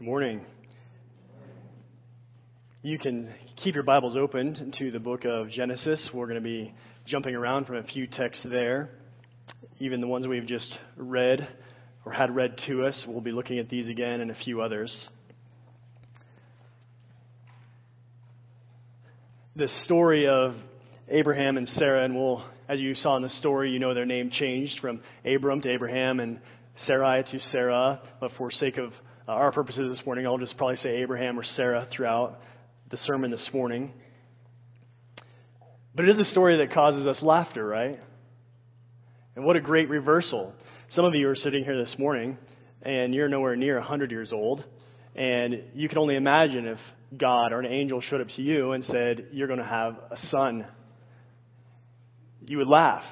Good 0.00 0.06
morning. 0.06 0.40
You 2.82 2.98
can 2.98 3.28
keep 3.62 3.74
your 3.74 3.84
Bibles 3.84 4.16
open 4.18 4.72
to 4.78 4.90
the 4.90 4.98
book 4.98 5.26
of 5.26 5.50
Genesis. 5.50 5.98
We're 6.14 6.24
going 6.24 6.36
to 6.36 6.40
be 6.40 6.72
jumping 7.06 7.34
around 7.34 7.66
from 7.66 7.76
a 7.76 7.82
few 7.82 8.06
texts 8.06 8.42
there. 8.46 8.92
Even 9.78 10.00
the 10.00 10.06
ones 10.06 10.26
we've 10.26 10.46
just 10.46 10.64
read 10.96 11.46
or 12.06 12.12
had 12.12 12.34
read 12.34 12.54
to 12.66 12.86
us, 12.86 12.94
we'll 13.06 13.20
be 13.20 13.30
looking 13.30 13.58
at 13.58 13.68
these 13.68 13.86
again 13.90 14.22
and 14.22 14.30
a 14.30 14.36
few 14.42 14.62
others. 14.62 14.90
The 19.54 19.68
story 19.84 20.26
of 20.26 20.54
Abraham 21.10 21.58
and 21.58 21.68
Sarah, 21.78 22.06
and 22.06 22.16
we'll, 22.16 22.42
as 22.70 22.80
you 22.80 22.94
saw 23.02 23.18
in 23.18 23.22
the 23.22 23.38
story, 23.40 23.70
you 23.70 23.78
know 23.78 23.92
their 23.92 24.06
name 24.06 24.30
changed 24.40 24.80
from 24.80 25.02
Abram 25.26 25.60
to 25.60 25.70
Abraham 25.70 26.20
and 26.20 26.38
Sarai 26.86 27.22
to 27.22 27.38
Sarah, 27.52 28.00
but 28.18 28.30
for 28.38 28.50
sake 28.50 28.78
of 28.78 28.94
uh, 29.28 29.32
our 29.32 29.52
purposes 29.52 29.96
this 29.96 30.04
morning, 30.06 30.26
I'll 30.26 30.38
just 30.38 30.56
probably 30.56 30.78
say 30.82 31.02
Abraham 31.02 31.38
or 31.38 31.44
Sarah 31.56 31.88
throughout 31.94 32.40
the 32.90 32.98
sermon 33.06 33.30
this 33.30 33.40
morning. 33.52 33.92
But 35.94 36.04
it 36.06 36.18
is 36.18 36.26
a 36.26 36.30
story 36.32 36.58
that 36.58 36.74
causes 36.74 37.06
us 37.06 37.16
laughter, 37.22 37.66
right? 37.66 38.00
And 39.36 39.44
what 39.44 39.56
a 39.56 39.60
great 39.60 39.88
reversal. 39.88 40.52
Some 40.96 41.04
of 41.04 41.14
you 41.14 41.28
are 41.28 41.36
sitting 41.36 41.64
here 41.64 41.84
this 41.84 41.98
morning 41.98 42.36
and 42.82 43.14
you're 43.14 43.28
nowhere 43.28 43.56
near 43.56 43.78
100 43.78 44.10
years 44.10 44.30
old, 44.32 44.64
and 45.14 45.54
you 45.74 45.88
can 45.88 45.98
only 45.98 46.16
imagine 46.16 46.66
if 46.66 46.78
God 47.18 47.52
or 47.52 47.60
an 47.60 47.66
angel 47.66 48.02
showed 48.08 48.20
up 48.20 48.28
to 48.36 48.42
you 48.42 48.72
and 48.72 48.84
said, 48.86 49.26
You're 49.32 49.48
going 49.48 49.58
to 49.58 49.64
have 49.64 49.94
a 49.94 50.16
son. 50.30 50.66
You 52.46 52.58
would 52.58 52.68
laugh, 52.68 53.02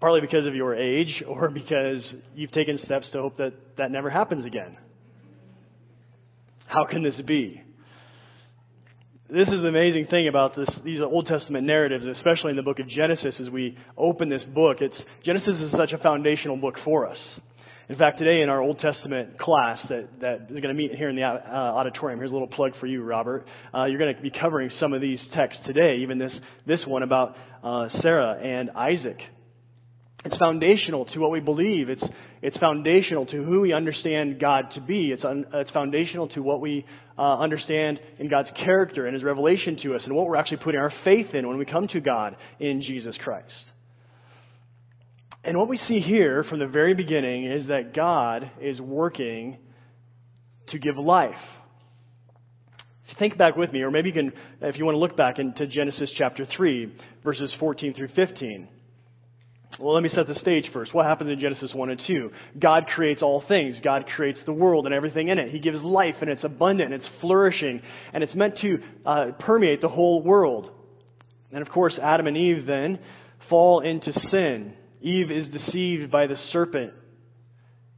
partly 0.00 0.20
because 0.20 0.46
of 0.46 0.54
your 0.54 0.74
age 0.74 1.22
or 1.28 1.50
because 1.54 2.02
you've 2.34 2.52
taken 2.52 2.78
steps 2.84 3.06
to 3.12 3.20
hope 3.20 3.36
that 3.38 3.52
that 3.76 3.90
never 3.90 4.08
happens 4.08 4.46
again. 4.46 4.76
How 6.70 6.84
can 6.84 7.02
this 7.02 7.20
be? 7.26 7.60
This 9.28 9.48
is 9.48 9.60
the 9.60 9.66
amazing 9.66 10.06
thing 10.08 10.28
about 10.28 10.54
this, 10.54 10.68
these 10.84 11.00
Old 11.02 11.26
Testament 11.26 11.66
narratives, 11.66 12.04
especially 12.16 12.50
in 12.50 12.56
the 12.56 12.62
book 12.62 12.78
of 12.78 12.88
Genesis, 12.88 13.34
as 13.40 13.50
we 13.50 13.76
open 13.98 14.28
this 14.28 14.42
book. 14.54 14.76
It's, 14.80 14.94
Genesis 15.24 15.54
is 15.60 15.72
such 15.72 15.90
a 15.90 15.98
foundational 15.98 16.56
book 16.56 16.76
for 16.84 17.08
us. 17.08 17.16
In 17.88 17.98
fact, 17.98 18.20
today 18.20 18.42
in 18.42 18.48
our 18.48 18.60
Old 18.60 18.78
Testament 18.78 19.36
class 19.36 19.80
that, 19.88 20.20
that 20.20 20.42
is 20.42 20.60
going 20.60 20.68
to 20.68 20.74
meet 20.74 20.94
here 20.94 21.08
in 21.08 21.16
the 21.16 21.24
uh, 21.24 21.50
auditorium, 21.50 22.20
here's 22.20 22.30
a 22.30 22.34
little 22.34 22.46
plug 22.46 22.70
for 22.78 22.86
you, 22.86 23.02
Robert. 23.02 23.46
Uh, 23.74 23.86
you're 23.86 23.98
going 23.98 24.14
to 24.14 24.22
be 24.22 24.30
covering 24.30 24.70
some 24.78 24.92
of 24.92 25.00
these 25.00 25.18
texts 25.34 25.60
today, 25.66 25.96
even 26.02 26.18
this, 26.18 26.32
this 26.68 26.80
one 26.86 27.02
about 27.02 27.34
uh, 27.64 27.88
Sarah 28.00 28.38
and 28.40 28.70
Isaac. 28.70 29.18
It's 30.24 30.36
foundational 30.36 31.06
to 31.06 31.18
what 31.18 31.30
we 31.30 31.40
believe. 31.40 31.88
It's, 31.88 32.02
it's 32.42 32.56
foundational 32.58 33.24
to 33.26 33.42
who 33.42 33.62
we 33.62 33.72
understand 33.72 34.38
God 34.38 34.66
to 34.74 34.80
be. 34.80 35.12
It's, 35.12 35.24
un, 35.24 35.46
it's 35.54 35.70
foundational 35.70 36.28
to 36.30 36.40
what 36.40 36.60
we 36.60 36.84
uh, 37.18 37.38
understand 37.38 37.98
in 38.18 38.28
God's 38.28 38.48
character 38.56 39.06
and 39.06 39.14
His 39.14 39.24
revelation 39.24 39.78
to 39.82 39.94
us 39.94 40.02
and 40.04 40.14
what 40.14 40.26
we're 40.26 40.36
actually 40.36 40.58
putting 40.58 40.80
our 40.80 40.92
faith 41.04 41.28
in 41.32 41.48
when 41.48 41.56
we 41.56 41.64
come 41.64 41.88
to 41.88 42.00
God 42.00 42.36
in 42.58 42.82
Jesus 42.82 43.14
Christ. 43.24 43.48
And 45.42 45.56
what 45.56 45.68
we 45.68 45.80
see 45.88 46.00
here 46.00 46.44
from 46.50 46.58
the 46.58 46.66
very 46.66 46.92
beginning 46.92 47.50
is 47.50 47.68
that 47.68 47.94
God 47.94 48.50
is 48.60 48.78
working 48.78 49.56
to 50.68 50.78
give 50.78 50.98
life. 50.98 51.30
Think 53.18 53.36
back 53.36 53.56
with 53.56 53.72
me, 53.72 53.82
or 53.82 53.90
maybe 53.90 54.08
you 54.08 54.14
can, 54.14 54.32
if 54.62 54.76
you 54.76 54.84
want 54.84 54.94
to 54.94 54.98
look 54.98 55.16
back 55.16 55.38
into 55.38 55.66
Genesis 55.66 56.08
chapter 56.16 56.46
3, 56.56 56.94
verses 57.24 57.50
14 57.58 57.94
through 57.94 58.08
15. 58.16 58.68
Well, 59.78 59.94
let 59.94 60.02
me 60.02 60.10
set 60.14 60.26
the 60.26 60.38
stage 60.40 60.64
first. 60.72 60.92
What 60.92 61.06
happens 61.06 61.30
in 61.30 61.40
Genesis 61.40 61.70
1 61.72 61.90
and 61.90 62.00
2? 62.06 62.30
God 62.58 62.84
creates 62.94 63.22
all 63.22 63.42
things. 63.46 63.76
God 63.82 64.04
creates 64.16 64.38
the 64.44 64.52
world 64.52 64.86
and 64.86 64.94
everything 64.94 65.28
in 65.28 65.38
it. 65.38 65.50
He 65.50 65.60
gives 65.60 65.78
life 65.82 66.16
and 66.20 66.28
it's 66.28 66.44
abundant 66.44 66.92
and 66.92 67.02
it's 67.02 67.12
flourishing 67.20 67.80
and 68.12 68.22
it's 68.22 68.34
meant 68.34 68.58
to 68.60 68.78
uh, 69.06 69.26
permeate 69.38 69.80
the 69.80 69.88
whole 69.88 70.22
world. 70.22 70.70
And 71.52 71.62
of 71.62 71.68
course, 71.68 71.94
Adam 72.02 72.26
and 72.26 72.36
Eve 72.36 72.66
then 72.66 72.98
fall 73.48 73.80
into 73.80 74.12
sin. 74.30 74.74
Eve 75.00 75.30
is 75.30 75.46
deceived 75.52 76.10
by 76.10 76.26
the 76.26 76.36
serpent 76.52 76.92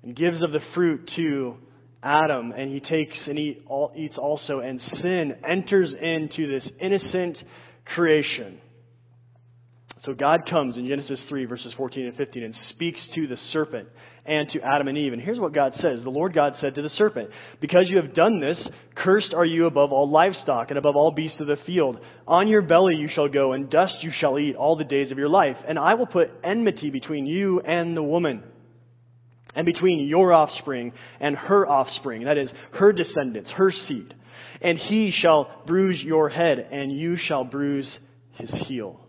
and 0.03 0.17
gives 0.17 0.43
of 0.43 0.53
the 0.53 0.61
fruit 0.75 1.11
to 1.17 1.57
Adam, 2.03 2.53
and 2.53 2.73
he 2.73 2.81
takes 2.81 3.17
and 3.27 3.39
eats 3.39 4.17
also, 4.19 4.59
and 4.59 4.81
sin 5.01 5.35
enters 5.49 5.89
into 5.91 6.49
this 6.49 6.69
innocent 6.81 7.37
creation. 7.95 8.59
So 10.05 10.15
God 10.15 10.51
comes 10.51 10.77
in 10.77 10.89
Genesis 10.89 11.21
3, 11.29 11.45
verses 11.45 11.73
14 11.77 12.07
and 12.07 12.17
15, 12.17 12.43
and 12.43 12.55
speaks 12.71 12.99
to 13.15 13.29
the 13.29 13.37
serpent 13.53 13.89
and 14.27 14.49
to 14.51 14.61
Adam 14.61 14.89
and 14.89 14.99
Eve. 14.99 15.13
And 15.13 15.23
here's 15.23 15.39
what 15.39 15.55
God 15.55 15.75
says 15.77 16.03
The 16.03 16.11
Lord 16.11 16.35
God 16.35 16.55
said 16.61 16.75
to 16.75 16.83
the 16.83 16.91
serpent, 16.99 17.31
Because 17.61 17.85
you 17.87 17.99
have 17.99 18.13
done 18.13 18.41
this, 18.41 18.57
cursed 18.97 19.33
are 19.33 19.45
you 19.45 19.67
above 19.67 19.93
all 19.93 20.11
livestock 20.11 20.71
and 20.71 20.79
above 20.79 20.97
all 20.97 21.13
beasts 21.13 21.41
of 21.41 21.47
the 21.47 21.57
field. 21.67 21.99
On 22.27 22.49
your 22.49 22.63
belly 22.63 22.97
you 22.97 23.09
shall 23.15 23.29
go, 23.29 23.53
and 23.53 23.71
dust 23.71 23.95
you 24.01 24.11
shall 24.21 24.41
eat 24.41 24.57
all 24.57 24.77
the 24.77 24.83
days 24.83 25.13
of 25.13 25.19
your 25.19 25.29
life. 25.29 25.57
And 25.69 25.79
I 25.79 25.95
will 25.95 26.07
put 26.07 26.31
enmity 26.43 26.91
between 26.91 27.25
you 27.25 27.61
and 27.61 27.97
the 27.97 28.03
woman, 28.03 28.43
and 29.55 29.65
between 29.65 30.09
your 30.09 30.33
offspring 30.33 30.93
and 31.21 31.37
her 31.37 31.65
offspring, 31.65 32.25
that 32.25 32.39
is, 32.39 32.49
her 32.73 32.93
descendants, 32.93 33.51
her 33.57 33.73
seed. 33.87 34.15
And 34.61 34.79
he 34.79 35.13
shall 35.23 35.63
bruise 35.65 36.01
your 36.03 36.29
head, 36.29 36.59
and 36.59 36.91
you 36.91 37.17
shall 37.29 37.45
bruise 37.45 37.87
his 38.35 38.51
heel. 38.67 39.02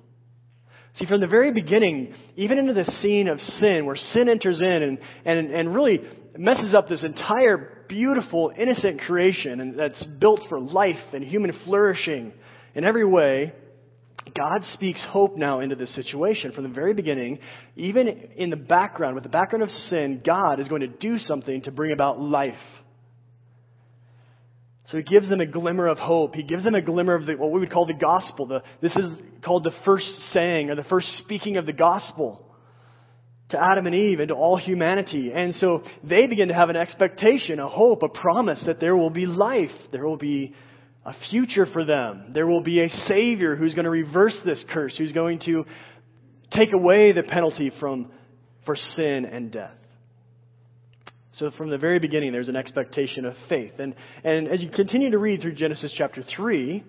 See, 0.99 1.05
from 1.07 1.21
the 1.21 1.27
very 1.27 1.51
beginning, 1.51 2.13
even 2.35 2.59
into 2.59 2.73
the 2.73 2.85
scene 3.01 3.27
of 3.27 3.39
sin, 3.59 3.85
where 3.85 3.97
sin 4.13 4.29
enters 4.29 4.57
in 4.59 4.67
and, 4.67 4.97
and, 5.25 5.51
and 5.51 5.73
really 5.73 5.99
messes 6.37 6.73
up 6.75 6.87
this 6.87 6.99
entire 7.03 7.85
beautiful, 7.89 8.51
innocent 8.59 9.01
creation 9.01 9.59
and 9.59 9.79
that's 9.79 10.03
built 10.19 10.41
for 10.49 10.59
life 10.59 10.95
and 11.13 11.23
human 11.23 11.51
flourishing 11.65 12.31
in 12.75 12.83
every 12.83 13.05
way, 13.05 13.53
God 14.35 14.61
speaks 14.75 14.99
hope 15.09 15.35
now 15.35 15.59
into 15.59 15.75
this 15.75 15.89
situation. 15.95 16.51
From 16.53 16.63
the 16.63 16.69
very 16.69 16.93
beginning, 16.93 17.39
even 17.75 18.07
in 18.37 18.49
the 18.49 18.55
background, 18.55 19.15
with 19.15 19.23
the 19.23 19.29
background 19.29 19.63
of 19.63 19.69
sin, 19.89 20.21
God 20.25 20.59
is 20.59 20.67
going 20.67 20.81
to 20.81 20.87
do 20.87 21.17
something 21.27 21.61
to 21.63 21.71
bring 21.71 21.91
about 21.91 22.19
life. 22.19 22.53
So 24.91 24.97
he 24.97 25.03
gives 25.03 25.29
them 25.29 25.39
a 25.39 25.45
glimmer 25.45 25.87
of 25.87 25.97
hope. 25.97 26.35
He 26.35 26.43
gives 26.43 26.63
them 26.63 26.75
a 26.75 26.81
glimmer 26.81 27.15
of 27.15 27.25
the, 27.25 27.33
what 27.33 27.51
we 27.51 27.59
would 27.59 27.71
call 27.71 27.85
the 27.85 27.93
gospel. 27.93 28.47
The, 28.47 28.59
this 28.81 28.91
is 28.91 29.05
called 29.43 29.63
the 29.63 29.71
first 29.85 30.05
saying 30.33 30.69
or 30.69 30.75
the 30.75 30.83
first 30.83 31.07
speaking 31.23 31.57
of 31.57 31.65
the 31.65 31.73
gospel 31.73 32.45
to 33.49 33.57
Adam 33.63 33.85
and 33.85 33.95
Eve 33.95 34.19
and 34.19 34.27
to 34.27 34.33
all 34.33 34.57
humanity. 34.57 35.31
And 35.33 35.53
so 35.61 35.83
they 36.03 36.27
begin 36.27 36.49
to 36.49 36.53
have 36.53 36.69
an 36.69 36.75
expectation, 36.75 37.59
a 37.59 37.69
hope, 37.69 38.03
a 38.03 38.09
promise 38.09 38.59
that 38.67 38.79
there 38.79 38.95
will 38.95 39.09
be 39.09 39.25
life. 39.25 39.71
There 39.91 40.05
will 40.05 40.17
be 40.17 40.53
a 41.05 41.13
future 41.29 41.67
for 41.71 41.85
them. 41.85 42.31
There 42.33 42.47
will 42.47 42.63
be 42.63 42.81
a 42.81 42.87
Savior 43.07 43.55
who's 43.55 43.73
going 43.73 43.85
to 43.85 43.91
reverse 43.91 44.33
this 44.45 44.57
curse, 44.73 44.93
who's 44.97 45.11
going 45.11 45.39
to 45.45 45.65
take 46.55 46.73
away 46.73 47.13
the 47.13 47.23
penalty 47.23 47.71
from, 47.79 48.11
for 48.65 48.77
sin 48.95 49.25
and 49.25 49.51
death. 49.51 49.71
So 51.39 51.51
from 51.57 51.69
the 51.69 51.77
very 51.77 51.99
beginning, 51.99 52.31
there's 52.31 52.47
an 52.47 52.55
expectation 52.55 53.25
of 53.25 53.33
faith. 53.49 53.73
And, 53.79 53.95
and 54.23 54.47
as 54.47 54.59
you 54.59 54.69
continue 54.69 55.11
to 55.11 55.17
read 55.17 55.41
through 55.41 55.55
Genesis 55.55 55.91
chapter 55.97 56.23
3, 56.35 56.83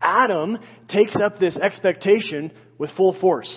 Adam 0.00 0.58
takes 0.92 1.12
up 1.22 1.38
this 1.38 1.54
expectation 1.56 2.52
with 2.78 2.90
full 2.96 3.16
force. 3.20 3.48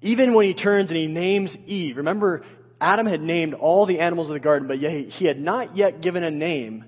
Even 0.00 0.34
when 0.34 0.46
he 0.46 0.54
turns 0.54 0.88
and 0.88 0.96
he 0.96 1.06
names 1.06 1.50
Eve. 1.66 1.96
Remember, 1.96 2.44
Adam 2.80 3.06
had 3.06 3.20
named 3.20 3.54
all 3.54 3.86
the 3.86 4.00
animals 4.00 4.28
of 4.28 4.34
the 4.34 4.40
garden, 4.40 4.66
but 4.66 4.80
yet 4.80 4.90
he 5.18 5.26
had 5.26 5.40
not 5.40 5.76
yet 5.76 6.02
given 6.02 6.24
a 6.24 6.30
name 6.30 6.84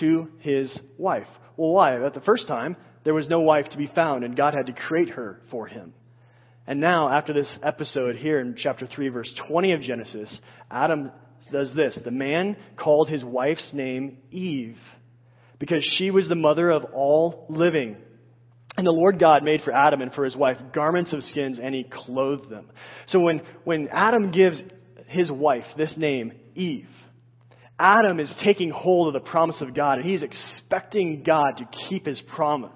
to 0.00 0.28
his 0.40 0.68
wife. 0.96 1.26
Well, 1.56 1.70
why? 1.70 2.04
At 2.04 2.14
the 2.14 2.20
first 2.20 2.46
time, 2.48 2.76
there 3.04 3.14
was 3.14 3.26
no 3.28 3.40
wife 3.40 3.66
to 3.70 3.76
be 3.76 3.90
found, 3.94 4.24
and 4.24 4.36
God 4.36 4.54
had 4.54 4.66
to 4.66 4.72
create 4.72 5.10
her 5.10 5.40
for 5.50 5.66
him. 5.66 5.92
And 6.66 6.80
now, 6.80 7.10
after 7.10 7.32
this 7.32 7.46
episode 7.62 8.16
here 8.16 8.40
in 8.40 8.56
chapter 8.60 8.88
3, 8.92 9.08
verse 9.10 9.28
20 9.48 9.72
of 9.72 9.82
Genesis, 9.82 10.28
Adam 10.70 11.12
does 11.52 11.68
this. 11.76 11.94
The 12.04 12.10
man 12.10 12.56
called 12.76 13.08
his 13.08 13.22
wife's 13.24 13.60
name 13.72 14.18
Eve 14.30 14.76
because 15.58 15.84
she 15.98 16.10
was 16.10 16.24
the 16.28 16.34
mother 16.34 16.70
of 16.70 16.84
all 16.94 17.46
living. 17.48 17.96
And 18.76 18.86
the 18.86 18.92
Lord 18.92 19.18
God 19.18 19.42
made 19.42 19.60
for 19.64 19.72
Adam 19.72 20.02
and 20.02 20.12
for 20.12 20.24
his 20.24 20.36
wife 20.36 20.58
garments 20.74 21.10
of 21.12 21.20
skins 21.30 21.58
and 21.62 21.74
he 21.74 21.84
clothed 22.04 22.50
them. 22.50 22.66
So 23.10 23.20
when, 23.20 23.40
when 23.64 23.88
Adam 23.90 24.32
gives 24.32 24.56
his 25.08 25.30
wife 25.30 25.64
this 25.78 25.90
name, 25.96 26.32
Eve, 26.54 26.88
Adam 27.78 28.20
is 28.20 28.28
taking 28.44 28.70
hold 28.70 29.14
of 29.14 29.22
the 29.22 29.28
promise 29.30 29.56
of 29.60 29.74
God 29.74 29.98
and 29.98 30.08
he's 30.08 30.20
expecting 30.22 31.22
God 31.26 31.58
to 31.58 31.64
keep 31.88 32.06
his 32.06 32.18
promise. 32.34 32.70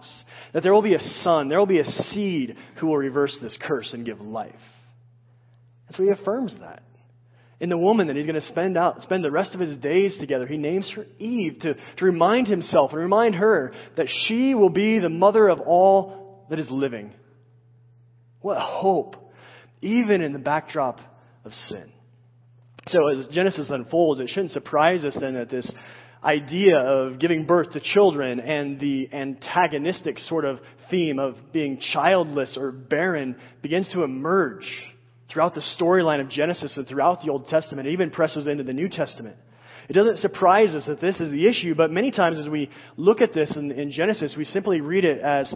That 0.53 0.63
there 0.63 0.75
will 0.75 0.83
be 0.83 0.95
a 0.95 1.23
son, 1.23 1.49
there 1.49 1.59
will 1.59 1.67
be 1.67 1.81
a 1.81 2.05
seed 2.13 2.57
who 2.79 2.89
will 2.89 2.97
reverse 2.97 3.33
this 3.43 3.53
curse 3.67 3.87
and 3.93 4.05
give 4.05 4.21
life. 4.21 4.53
And 5.89 5.97
so 5.97 6.03
he 6.03 6.11
affirms 6.11 6.53
that 6.61 6.83
in 7.61 7.69
the 7.69 7.77
woman 7.77 8.07
that 8.07 8.17
he's 8.17 8.27
going 8.27 8.41
to 8.41 8.49
spend 8.49 8.79
out, 8.79 9.03
spend 9.03 9.23
the 9.23 9.31
rest 9.31 9.55
of 9.55 9.61
his 9.61 9.79
days 9.81 10.13
together. 10.19 10.47
He 10.47 10.57
names 10.57 10.87
her 10.97 11.05
Eve 11.19 11.59
to, 11.61 11.75
to 11.75 12.05
remind 12.05 12.49
himself 12.49 12.93
and 12.93 13.01
remind 13.01 13.35
her 13.35 13.73
that 13.99 14.07
she 14.27 14.55
will 14.55 14.71
be 14.71 14.99
the 14.99 15.11
mother 15.11 15.47
of 15.47 15.61
all 15.61 16.47
that 16.49 16.59
is 16.59 16.67
living. 16.71 17.13
What 18.41 18.57
hope, 18.59 19.17
even 19.83 20.23
in 20.23 20.33
the 20.33 20.39
backdrop 20.39 21.01
of 21.45 21.53
sin. 21.69 21.93
So 22.93 23.09
as 23.09 23.27
Genesis 23.35 23.67
unfolds, 23.69 24.21
it 24.23 24.31
shouldn't 24.35 24.55
surprise 24.55 25.05
us 25.05 25.13
then 25.21 25.35
that 25.35 25.51
this 25.51 25.67
idea 26.25 26.79
of 26.79 27.19
giving 27.21 27.47
birth 27.47 27.73
to 27.73 27.81
children 27.95 28.41
and 28.41 28.81
the 28.81 29.09
antagonistic 29.13 30.17
sort 30.29 30.47
of 30.47 30.59
theme 30.91 31.19
of 31.19 31.35
being 31.53 31.79
childless 31.93 32.49
or 32.57 32.73
barren 32.73 33.37
begins 33.63 33.87
to 33.93 34.03
emerge 34.03 34.65
throughout 35.33 35.55
the 35.55 35.63
storyline 35.79 36.21
of 36.21 36.31
Genesis 36.31 36.71
and 36.77 36.87
throughout 36.89 37.23
the 37.25 37.31
Old 37.31 37.49
Testament. 37.49 37.89
It 37.89 37.93
even 37.93 38.11
presses 38.11 38.47
into 38.47 38.65
the 38.65 38.73
New 38.73 38.89
Testament. 38.89 39.37
It 39.89 39.95
doesn't 39.95 40.21
surprise 40.21 40.69
us 40.75 40.85
that 40.87 41.01
this 41.01 41.17
is 41.19 41.33
the 41.33 41.49
issue, 41.49 41.75
but 41.75 41.91
many 41.91 42.11
times 42.11 42.39
as 42.41 42.49
we 42.49 42.71
look 42.97 43.21
at 43.21 43.35
this 43.35 43.49
in, 43.57 43.73
in 43.73 43.93
Genesis, 43.93 44.31
we 44.37 44.47
simply 44.53 44.81
read 44.81 45.05
it 45.05 45.21
as, 45.21 45.47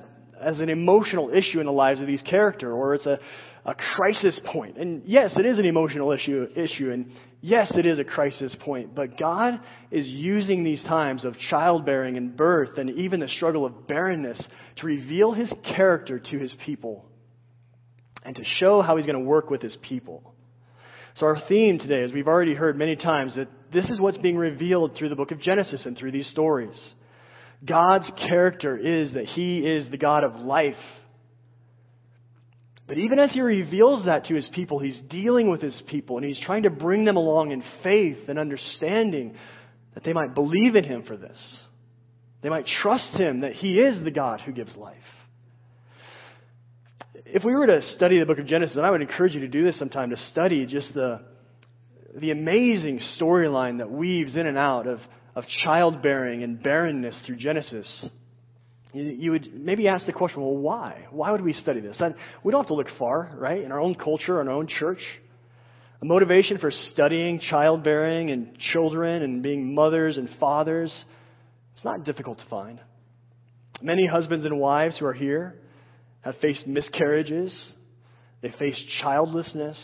as 0.40 0.56
an 0.58 0.70
emotional 0.70 1.30
issue 1.30 1.60
in 1.60 1.66
the 1.66 1.72
lives 1.72 2.00
of 2.00 2.06
these 2.06 2.20
characters, 2.28 2.72
or 2.74 2.94
it's 2.96 3.06
a, 3.06 3.18
a 3.64 3.74
crisis 3.94 4.34
point. 4.52 4.76
And 4.76 5.02
yes, 5.06 5.30
it 5.36 5.46
is 5.46 5.58
an 5.58 5.64
emotional 5.64 6.10
issue, 6.10 6.48
issue, 6.56 6.90
and 6.90 7.12
yes, 7.42 7.70
it 7.76 7.86
is 7.86 8.00
a 8.00 8.04
crisis 8.04 8.50
point, 8.64 8.94
but 8.94 9.16
God 9.18 9.54
is 9.92 10.04
using 10.06 10.64
these 10.64 10.80
times 10.88 11.24
of 11.24 11.34
childbearing 11.50 12.16
and 12.16 12.36
birth 12.36 12.76
and 12.76 12.90
even 12.98 13.20
the 13.20 13.28
struggle 13.36 13.64
of 13.64 13.86
barrenness 13.86 14.38
to 14.80 14.86
reveal 14.86 15.32
his 15.32 15.48
character 15.76 16.18
to 16.18 16.38
his 16.38 16.50
people 16.66 17.04
and 18.24 18.34
to 18.36 18.42
show 18.60 18.82
how 18.82 18.96
he's 18.96 19.06
going 19.06 19.18
to 19.18 19.24
work 19.24 19.50
with 19.50 19.62
his 19.62 19.72
people. 19.88 20.34
So 21.20 21.26
our 21.26 21.42
theme 21.48 21.78
today, 21.78 22.02
as 22.02 22.12
we've 22.12 22.26
already 22.26 22.54
heard 22.54 22.76
many 22.76 22.96
times, 22.96 23.32
that 23.36 23.48
this 23.72 23.84
is 23.84 24.00
what's 24.00 24.18
being 24.18 24.36
revealed 24.36 24.96
through 24.98 25.10
the 25.10 25.16
book 25.16 25.30
of 25.30 25.40
Genesis 25.40 25.80
and 25.84 25.96
through 25.96 26.12
these 26.12 26.26
stories. 26.32 26.74
God's 27.64 28.06
character 28.28 28.76
is 28.76 29.14
that 29.14 29.26
he 29.34 29.58
is 29.58 29.90
the 29.90 29.96
God 29.96 30.24
of 30.24 30.36
life 30.36 30.74
but 32.86 32.98
even 32.98 33.18
as 33.18 33.30
he 33.32 33.40
reveals 33.40 34.06
that 34.06 34.26
to 34.26 34.34
his 34.34 34.44
people, 34.54 34.78
he's 34.78 34.94
dealing 35.08 35.48
with 35.48 35.62
his 35.62 35.74
people 35.88 36.18
and 36.18 36.26
he's 36.26 36.42
trying 36.44 36.64
to 36.64 36.70
bring 36.70 37.04
them 37.04 37.16
along 37.16 37.50
in 37.50 37.62
faith 37.82 38.28
and 38.28 38.38
understanding 38.38 39.36
that 39.94 40.04
they 40.04 40.12
might 40.12 40.34
believe 40.34 40.76
in 40.76 40.84
him 40.84 41.04
for 41.06 41.16
this. 41.16 41.36
They 42.42 42.50
might 42.50 42.66
trust 42.82 43.14
him 43.14 43.40
that 43.40 43.52
he 43.58 43.78
is 43.78 44.04
the 44.04 44.10
God 44.10 44.42
who 44.44 44.52
gives 44.52 44.74
life. 44.76 44.96
If 47.14 47.44
we 47.44 47.54
were 47.54 47.66
to 47.66 47.80
study 47.96 48.18
the 48.18 48.26
book 48.26 48.38
of 48.38 48.46
Genesis, 48.46 48.76
and 48.76 48.84
I 48.84 48.90
would 48.90 49.02
encourage 49.02 49.34
you 49.34 49.40
to 49.40 49.48
do 49.48 49.64
this 49.64 49.74
sometime, 49.78 50.10
to 50.10 50.16
study 50.32 50.66
just 50.66 50.92
the, 50.94 51.20
the 52.20 52.30
amazing 52.30 53.00
storyline 53.20 53.78
that 53.78 53.90
weaves 53.90 54.32
in 54.34 54.46
and 54.46 54.58
out 54.58 54.86
of, 54.86 54.98
of 55.36 55.44
childbearing 55.64 56.42
and 56.42 56.62
barrenness 56.62 57.14
through 57.26 57.36
Genesis 57.36 57.86
you 58.94 59.32
would 59.32 59.52
maybe 59.52 59.88
ask 59.88 60.06
the 60.06 60.12
question, 60.12 60.40
well, 60.40 60.56
why? 60.56 61.06
Why 61.10 61.32
would 61.32 61.42
we 61.42 61.54
study 61.62 61.80
this? 61.80 61.96
And 61.98 62.14
we 62.44 62.52
don't 62.52 62.62
have 62.62 62.68
to 62.68 62.74
look 62.74 62.86
far, 62.98 63.34
right? 63.36 63.62
In 63.62 63.72
our 63.72 63.80
own 63.80 63.96
culture, 63.96 64.40
in 64.40 64.46
our 64.46 64.54
own 64.54 64.68
church. 64.78 65.00
A 66.00 66.04
motivation 66.04 66.58
for 66.58 66.72
studying 66.92 67.40
childbearing 67.50 68.30
and 68.30 68.56
children 68.72 69.22
and 69.22 69.42
being 69.42 69.74
mothers 69.74 70.16
and 70.16 70.28
fathers, 70.38 70.92
it's 71.74 71.84
not 71.84 72.04
difficult 72.04 72.38
to 72.38 72.44
find. 72.48 72.78
Many 73.82 74.06
husbands 74.06 74.46
and 74.46 74.60
wives 74.60 74.94
who 75.00 75.06
are 75.06 75.12
here 75.12 75.56
have 76.24 76.34
faced 76.40 76.66
miscarriages. 76.66 77.52
They 78.42 78.50
face 78.58 78.76
childlessness. 79.02 79.76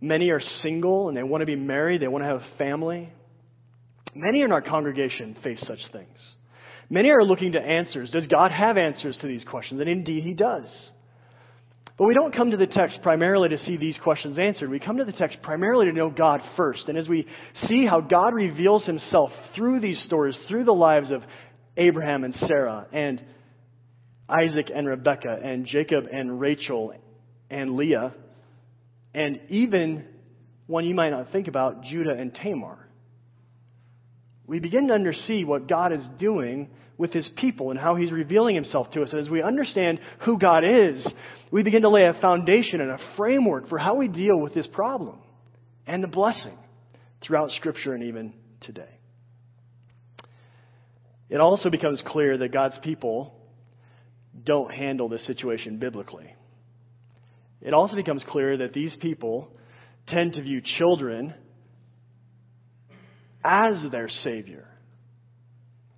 Many 0.00 0.30
are 0.30 0.40
single 0.62 1.08
and 1.08 1.16
they 1.16 1.22
want 1.22 1.42
to 1.42 1.46
be 1.46 1.56
married. 1.56 2.02
They 2.02 2.08
want 2.08 2.24
to 2.24 2.28
have 2.28 2.38
a 2.38 2.58
family. 2.58 3.12
Many 4.14 4.42
in 4.42 4.52
our 4.52 4.62
congregation 4.62 5.36
face 5.42 5.58
such 5.66 5.80
things. 5.92 6.18
Many 6.90 7.10
are 7.10 7.24
looking 7.24 7.52
to 7.52 7.58
answers. 7.58 8.10
Does 8.10 8.26
God 8.30 8.50
have 8.52 8.76
answers 8.76 9.16
to 9.20 9.26
these 9.26 9.42
questions? 9.50 9.80
And 9.80 9.88
indeed, 9.88 10.24
He 10.24 10.34
does. 10.34 10.66
But 11.96 12.06
we 12.06 12.14
don't 12.14 12.34
come 12.34 12.50
to 12.50 12.56
the 12.56 12.66
text 12.66 12.98
primarily 13.02 13.48
to 13.50 13.58
see 13.66 13.76
these 13.76 13.94
questions 14.02 14.36
answered. 14.38 14.68
We 14.68 14.80
come 14.80 14.98
to 14.98 15.04
the 15.04 15.12
text 15.12 15.38
primarily 15.42 15.86
to 15.86 15.92
know 15.92 16.10
God 16.10 16.40
first. 16.56 16.82
And 16.88 16.98
as 16.98 17.08
we 17.08 17.26
see 17.68 17.86
how 17.88 18.00
God 18.00 18.34
reveals 18.34 18.84
Himself 18.84 19.30
through 19.54 19.80
these 19.80 19.96
stories, 20.06 20.34
through 20.48 20.64
the 20.64 20.72
lives 20.72 21.10
of 21.10 21.22
Abraham 21.76 22.24
and 22.24 22.34
Sarah, 22.46 22.86
and 22.92 23.20
Isaac 24.28 24.66
and 24.74 24.86
Rebekah, 24.86 25.40
and 25.42 25.66
Jacob 25.66 26.04
and 26.10 26.40
Rachel, 26.40 26.92
and 27.50 27.76
Leah, 27.76 28.14
and 29.14 29.38
even 29.50 30.04
one 30.66 30.86
you 30.86 30.94
might 30.94 31.10
not 31.10 31.30
think 31.30 31.46
about, 31.46 31.84
Judah 31.84 32.14
and 32.18 32.36
Tamar 32.42 32.84
we 34.46 34.58
begin 34.58 34.88
to 34.88 34.94
understand 34.94 35.46
what 35.46 35.68
God 35.68 35.92
is 35.92 36.00
doing 36.18 36.68
with 36.96 37.12
his 37.12 37.24
people 37.40 37.70
and 37.70 37.78
how 37.78 37.96
he's 37.96 38.12
revealing 38.12 38.54
himself 38.54 38.90
to 38.92 39.02
us. 39.02 39.08
And 39.10 39.20
as 39.20 39.30
we 39.30 39.42
understand 39.42 39.98
who 40.24 40.38
God 40.38 40.64
is, 40.64 41.04
we 41.50 41.62
begin 41.62 41.82
to 41.82 41.88
lay 41.88 42.02
a 42.02 42.20
foundation 42.20 42.80
and 42.80 42.90
a 42.90 42.98
framework 43.16 43.68
for 43.68 43.78
how 43.78 43.94
we 43.94 44.08
deal 44.08 44.38
with 44.38 44.54
this 44.54 44.66
problem 44.72 45.18
and 45.86 46.02
the 46.02 46.08
blessing 46.08 46.56
throughout 47.26 47.50
Scripture 47.58 47.94
and 47.94 48.04
even 48.04 48.34
today. 48.60 49.00
It 51.30 51.40
also 51.40 51.70
becomes 51.70 51.98
clear 52.06 52.38
that 52.38 52.52
God's 52.52 52.74
people 52.84 53.34
don't 54.42 54.72
handle 54.72 55.08
this 55.08 55.20
situation 55.26 55.78
biblically. 55.78 56.34
It 57.60 57.72
also 57.72 57.94
becomes 57.94 58.22
clear 58.30 58.58
that 58.58 58.74
these 58.74 58.92
people 59.00 59.48
tend 60.08 60.34
to 60.34 60.42
view 60.42 60.60
children 60.78 61.34
as 63.44 63.74
their 63.90 64.10
Savior. 64.22 64.68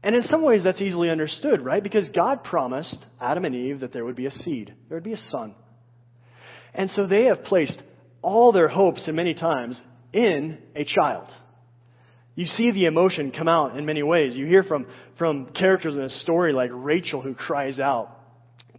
And 0.03 0.15
in 0.15 0.23
some 0.31 0.43
ways, 0.43 0.61
that's 0.65 0.81
easily 0.81 1.11
understood, 1.11 1.65
right? 1.65 1.83
Because 1.83 2.05
God 2.15 2.45
promised 2.45 2.97
Adam 3.21 3.45
and 3.45 3.55
Eve 3.55 3.81
that 3.81 3.93
there 3.93 4.05
would 4.05 4.15
be 4.15 4.27
a 4.27 4.33
seed, 4.45 4.73
there 4.89 4.97
would 4.97 5.05
be 5.05 5.15
a 5.15 5.31
son. 5.33 5.55
And 6.75 6.91
so 6.95 7.07
they 7.07 7.25
have 7.25 7.45
placed 7.45 7.73
all 8.23 8.53
their 8.53 8.69
hopes, 8.69 9.01
and 9.07 9.17
many 9.17 9.35
times, 9.35 9.77
in 10.13 10.59
a 10.77 10.85
child. 10.85 11.27
You 12.35 12.47
see 12.57 12.71
the 12.71 12.85
emotion 12.85 13.33
come 13.37 13.49
out 13.49 13.77
in 13.77 13.87
many 13.87 14.03
ways. 14.03 14.33
You 14.35 14.47
hear 14.47 14.63
from, 14.63 14.87
from 15.19 15.47
characters 15.59 15.95
in 15.95 16.03
a 16.03 16.23
story 16.23 16.53
like 16.53 16.71
Rachel 16.73 17.23
who 17.23 17.35
cries 17.35 17.79
out 17.79 18.16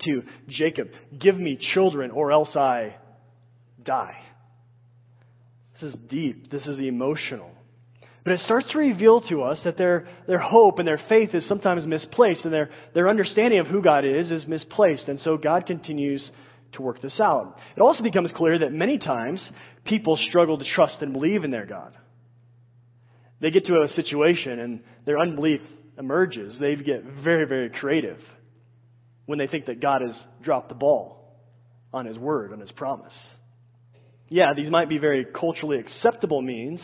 to 0.06 0.24
Jacob, 0.50 0.88
Give 1.20 1.38
me 1.38 1.60
children 1.74 2.12
or 2.12 2.32
else 2.32 2.50
I 2.56 2.96
die. 3.84 4.18
This 5.80 5.94
is 5.94 6.00
deep. 6.10 6.52
This 6.52 6.64
is 6.64 6.80
emotional. 6.80 7.52
But 8.24 8.34
it 8.34 8.42
starts 8.46 8.68
to 8.74 8.78
reveal 8.80 9.22
to 9.30 9.44
us 9.44 9.58
that 9.64 9.78
their, 9.78 10.08
their 10.28 10.40
hope 10.40 10.80
and 10.80 10.88
their 10.88 11.00
faith 11.08 11.30
is 11.34 11.44
sometimes 11.48 11.88
misplaced, 11.88 12.42
and 12.44 12.52
their, 12.52 12.70
their 12.94 13.08
understanding 13.08 13.60
of 13.60 13.68
who 13.68 13.82
God 13.82 14.04
is 14.04 14.30
is 14.30 14.48
misplaced. 14.48 15.04
And 15.08 15.20
so 15.24 15.38
God 15.38 15.66
continues 15.66 16.22
to 16.74 16.82
work 16.82 17.02
this 17.02 17.14
out. 17.22 17.56
It 17.78 17.82
also 17.82 18.04
becomes 18.04 18.30
clear 18.36 18.60
that 18.60 18.74
many 18.74 18.98
times 18.98 19.40
people 19.86 20.20
struggle 20.30 20.58
to 20.58 20.66
trust 20.76 20.96
and 21.00 21.14
believe 21.14 21.46
in 21.46 21.52
their 21.52 21.66
God. 21.66 21.94
They 23.40 23.52
get 23.52 23.66
to 23.68 23.74
a 23.74 23.96
situation 23.96 24.60
and 24.60 24.80
their 25.06 25.20
unbelief 25.20 25.62
emerges. 25.98 26.54
They 26.60 26.76
get 26.76 27.04
very, 27.24 27.48
very 27.48 27.70
creative 27.70 28.20
when 29.28 29.38
they 29.38 29.46
think 29.48 29.68
that 29.68 29.80
God 29.80 30.02
has 30.02 30.16
dropped 30.44 30.70
the 30.70 30.76
ball 30.76 31.38
on 31.94 32.08
His 32.08 32.18
word, 32.18 32.52
on 32.52 32.60
His 32.60 32.72
promise. 32.72 33.14
Yeah, 34.30 34.54
these 34.56 34.72
might 34.72 34.90
be 34.90 34.98
very 34.98 35.26
culturally 35.40 35.78
acceptable 35.80 36.42
means 36.42 36.80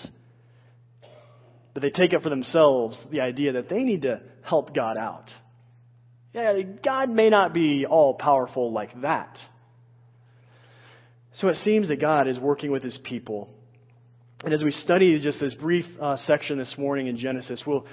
but 1.74 1.82
they 1.82 1.90
take 1.90 2.14
it 2.14 2.22
for 2.22 2.30
themselves 2.30 2.96
the 3.12 3.22
idea 3.22 3.54
that 3.54 3.70
they 3.70 3.80
need 3.80 4.04
to 4.04 4.22
help 4.44 4.76
God 4.76 4.98
out. 4.98 5.26
Yeah, 6.34 6.54
God 6.84 7.10
may 7.10 7.30
not 7.30 7.54
be 7.54 7.86
all 7.90 8.16
powerful 8.16 8.72
like 8.72 9.02
that. 9.02 9.36
So 11.42 11.48
it 11.48 11.58
seems 11.66 11.88
that 11.88 12.00
God 12.00 12.28
is 12.28 12.38
working 12.38 12.72
with 12.72 12.84
his 12.84 12.94
people. 13.04 13.50
And 14.44 14.54
as 14.54 14.62
we 14.64 14.74
study 14.84 15.20
just 15.20 15.40
this 15.40 15.54
brief 15.60 15.86
uh, 16.02 16.18
section 16.28 16.58
this 16.58 16.68
morning 16.78 17.08
in 17.08 17.18
Genesis, 17.18 17.60
we'll, 17.66 17.86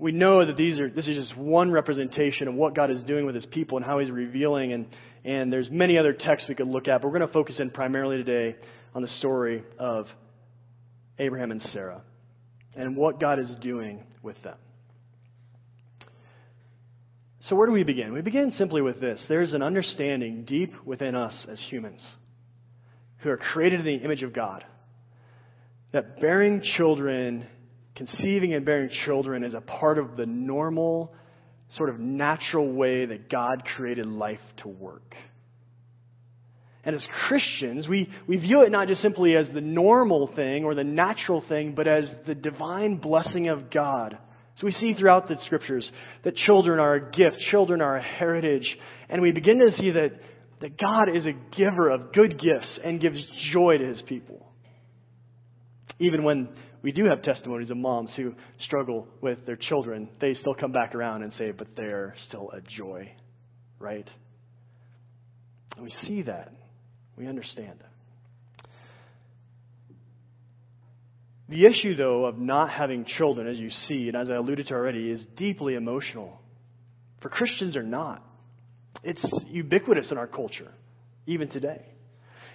we 0.00 0.12
know 0.12 0.44
that 0.44 0.56
these 0.56 0.80
are, 0.80 0.88
this 0.88 1.06
is 1.06 1.16
just 1.16 1.36
one 1.36 1.70
representation 1.70 2.48
of 2.48 2.54
what 2.54 2.74
God 2.74 2.90
is 2.90 2.98
doing 3.06 3.26
with 3.26 3.34
his 3.34 3.44
people 3.52 3.76
and 3.76 3.84
how 3.84 3.98
he's 3.98 4.10
revealing. 4.10 4.72
And, 4.72 4.86
and 5.24 5.52
there's 5.52 5.68
many 5.70 5.98
other 5.98 6.14
texts 6.14 6.48
we 6.48 6.54
could 6.54 6.68
look 6.68 6.88
at, 6.88 7.02
but 7.02 7.08
we're 7.08 7.18
going 7.18 7.28
to 7.28 7.32
focus 7.34 7.56
in 7.58 7.70
primarily 7.70 8.16
today 8.16 8.56
on 8.94 9.02
the 9.02 9.08
story 9.18 9.62
of 9.78 10.06
Abraham 11.18 11.50
and 11.50 11.62
Sarah 11.74 12.00
and 12.74 12.96
what 12.96 13.20
God 13.20 13.38
is 13.38 13.46
doing 13.60 14.02
with 14.22 14.42
them. 14.42 14.56
So, 17.48 17.56
where 17.56 17.66
do 17.66 17.72
we 17.72 17.82
begin? 17.82 18.12
We 18.12 18.22
begin 18.22 18.54
simply 18.58 18.80
with 18.80 19.00
this 19.00 19.18
there's 19.28 19.52
an 19.52 19.62
understanding 19.62 20.44
deep 20.48 20.72
within 20.84 21.14
us 21.14 21.34
as 21.50 21.58
humans 21.68 22.00
who 23.18 23.30
are 23.30 23.36
created 23.52 23.80
in 23.80 23.86
the 23.86 24.04
image 24.04 24.22
of 24.22 24.32
God 24.32 24.64
that 25.92 26.20
bearing 26.20 26.62
children, 26.76 27.46
conceiving 28.06 28.54
and 28.54 28.64
bearing 28.64 28.90
children, 29.04 29.44
is 29.44 29.54
a 29.54 29.60
part 29.60 29.98
of 29.98 30.16
the 30.16 30.26
normal, 30.26 31.12
sort 31.76 31.90
of 31.90 32.00
natural 32.00 32.72
way 32.72 33.04
that 33.06 33.28
God 33.28 33.62
created 33.76 34.06
life 34.06 34.40
to 34.62 34.68
work. 34.68 35.14
And 36.82 36.96
as 36.96 37.02
Christians, 37.28 37.86
we, 37.88 38.08
we 38.26 38.36
view 38.36 38.62
it 38.62 38.70
not 38.70 38.88
just 38.88 39.02
simply 39.02 39.36
as 39.36 39.46
the 39.52 39.60
normal 39.60 40.30
thing 40.34 40.64
or 40.64 40.74
the 40.74 40.84
natural 40.84 41.44
thing, 41.46 41.74
but 41.76 41.86
as 41.86 42.04
the 42.26 42.34
divine 42.34 42.96
blessing 42.96 43.48
of 43.48 43.70
God. 43.70 44.16
So 44.60 44.66
we 44.66 44.74
see 44.80 44.94
throughout 44.98 45.28
the 45.28 45.36
scriptures 45.44 45.84
that 46.24 46.34
children 46.46 46.78
are 46.78 46.94
a 46.94 47.10
gift, 47.10 47.36
children 47.50 47.82
are 47.82 47.96
a 47.96 48.02
heritage, 48.02 48.66
and 49.10 49.20
we 49.20 49.30
begin 49.30 49.58
to 49.58 49.76
see 49.78 49.90
that, 49.90 50.12
that 50.62 50.78
God 50.78 51.14
is 51.14 51.24
a 51.26 51.56
giver 51.56 51.90
of 51.90 52.14
good 52.14 52.40
gifts 52.40 52.68
and 52.82 53.00
gives 53.00 53.18
joy 53.52 53.76
to 53.76 53.84
his 53.84 53.98
people. 54.08 54.46
Even 55.98 56.24
when 56.24 56.48
we 56.82 56.92
do 56.92 57.04
have 57.04 57.22
testimonies 57.22 57.70
of 57.70 57.76
moms 57.76 58.10
who 58.16 58.34
struggle 58.64 59.06
with 59.20 59.44
their 59.46 59.56
children. 59.56 60.08
They 60.20 60.34
still 60.40 60.54
come 60.54 60.72
back 60.72 60.94
around 60.94 61.22
and 61.22 61.32
say, 61.38 61.50
but 61.50 61.68
they're 61.76 62.14
still 62.28 62.50
a 62.52 62.60
joy, 62.78 63.12
right? 63.78 64.06
And 65.76 65.84
we 65.84 65.92
see 66.06 66.22
that. 66.22 66.52
We 67.16 67.26
understand 67.26 67.78
that. 67.80 67.90
The 71.50 71.66
issue, 71.66 71.96
though, 71.96 72.26
of 72.26 72.38
not 72.38 72.70
having 72.70 73.04
children, 73.18 73.48
as 73.48 73.56
you 73.56 73.70
see, 73.88 74.06
and 74.06 74.16
as 74.16 74.28
I 74.30 74.36
alluded 74.36 74.68
to 74.68 74.74
already, 74.74 75.10
is 75.10 75.20
deeply 75.36 75.74
emotional. 75.74 76.40
For 77.20 77.28
Christians 77.28 77.76
or 77.76 77.82
not, 77.82 78.24
it's 79.02 79.20
ubiquitous 79.48 80.06
in 80.10 80.16
our 80.16 80.28
culture, 80.28 80.72
even 81.26 81.48
today. 81.48 81.84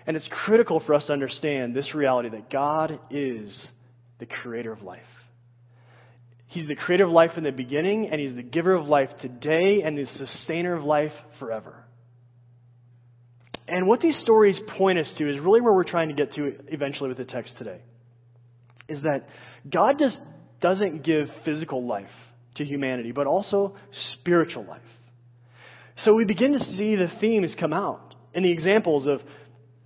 And 0.07 0.15
it's 0.15 0.25
critical 0.45 0.81
for 0.85 0.93
us 0.93 1.03
to 1.07 1.13
understand 1.13 1.75
this 1.75 1.93
reality 1.93 2.29
that 2.29 2.49
God 2.49 2.99
is 3.11 3.49
the 4.19 4.25
creator 4.25 4.71
of 4.71 4.81
life. 4.81 5.01
He's 6.47 6.67
the 6.67 6.75
creator 6.75 7.05
of 7.05 7.11
life 7.11 7.31
in 7.37 7.43
the 7.43 7.51
beginning, 7.51 8.09
and 8.11 8.21
He's 8.21 8.35
the 8.35 8.43
giver 8.43 8.73
of 8.73 8.87
life 8.87 9.09
today, 9.21 9.81
and 9.85 9.97
the 9.97 10.05
sustainer 10.17 10.75
of 10.75 10.83
life 10.83 11.11
forever. 11.39 11.83
And 13.67 13.87
what 13.87 13.99
these 13.99 14.15
stories 14.23 14.55
point 14.77 14.99
us 14.99 15.07
to 15.17 15.29
is 15.29 15.39
really 15.39 15.61
where 15.61 15.73
we're 15.73 15.89
trying 15.89 16.09
to 16.09 16.15
get 16.15 16.33
to 16.35 16.53
eventually 16.67 17.09
with 17.09 17.17
the 17.17 17.25
text 17.25 17.51
today 17.57 17.81
is 18.87 19.01
that 19.01 19.27
God 19.71 19.95
just 19.99 20.17
doesn't 20.61 21.03
give 21.03 21.27
physical 21.43 21.85
life 21.85 22.05
to 22.57 22.63
humanity, 22.63 23.11
but 23.11 23.27
also 23.27 23.75
spiritual 24.13 24.65
life. 24.65 24.81
So 26.03 26.13
we 26.13 26.25
begin 26.25 26.53
to 26.53 26.59
see 26.77 26.95
the 26.95 27.07
themes 27.19 27.51
come 27.59 27.73
out 27.73 28.13
in 28.33 28.43
the 28.43 28.51
examples 28.51 29.07
of, 29.07 29.21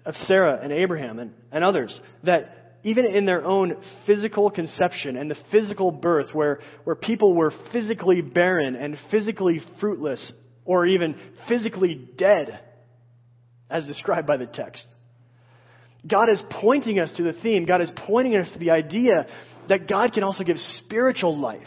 of 0.06 0.16
Sarah 0.28 0.60
and 0.62 0.74
Abraham 0.74 1.20
and, 1.20 1.32
and 1.52 1.64
others 1.64 1.92
that 2.24 2.69
even 2.84 3.06
in 3.06 3.26
their 3.26 3.46
own 3.46 3.76
physical 4.06 4.50
conception 4.50 5.18
and 5.18 5.30
the 5.30 5.36
physical 5.52 5.92
birth, 5.92 6.28
where, 6.34 6.60
where 6.84 6.96
people 6.96 7.34
were 7.34 7.54
physically 7.74 8.22
barren 8.22 8.76
and 8.76 8.98
physically 9.12 9.62
fruitless, 9.80 10.20
or 10.66 10.86
even 10.86 11.16
physically 11.48 12.10
dead, 12.18 12.60
as 13.70 13.84
described 13.86 14.28
by 14.28 14.38
the 14.38 14.46
text, 14.46 14.82
God 16.08 16.30
is 16.32 16.40
pointing 16.62 17.00
us 17.00 17.10
to 17.18 17.24
the 17.24 17.34
theme. 17.44 17.66
God 17.66 17.82
is 17.82 17.90
pointing 18.08 18.36
us 18.36 18.48
to 18.54 18.60
the 18.60 18.72
idea 18.72 19.26
that 19.68 19.88
God 19.88 20.14
can 20.14 20.24
also 20.24 20.44
give 20.44 20.58
spiritual 20.86 21.40
life 21.40 21.60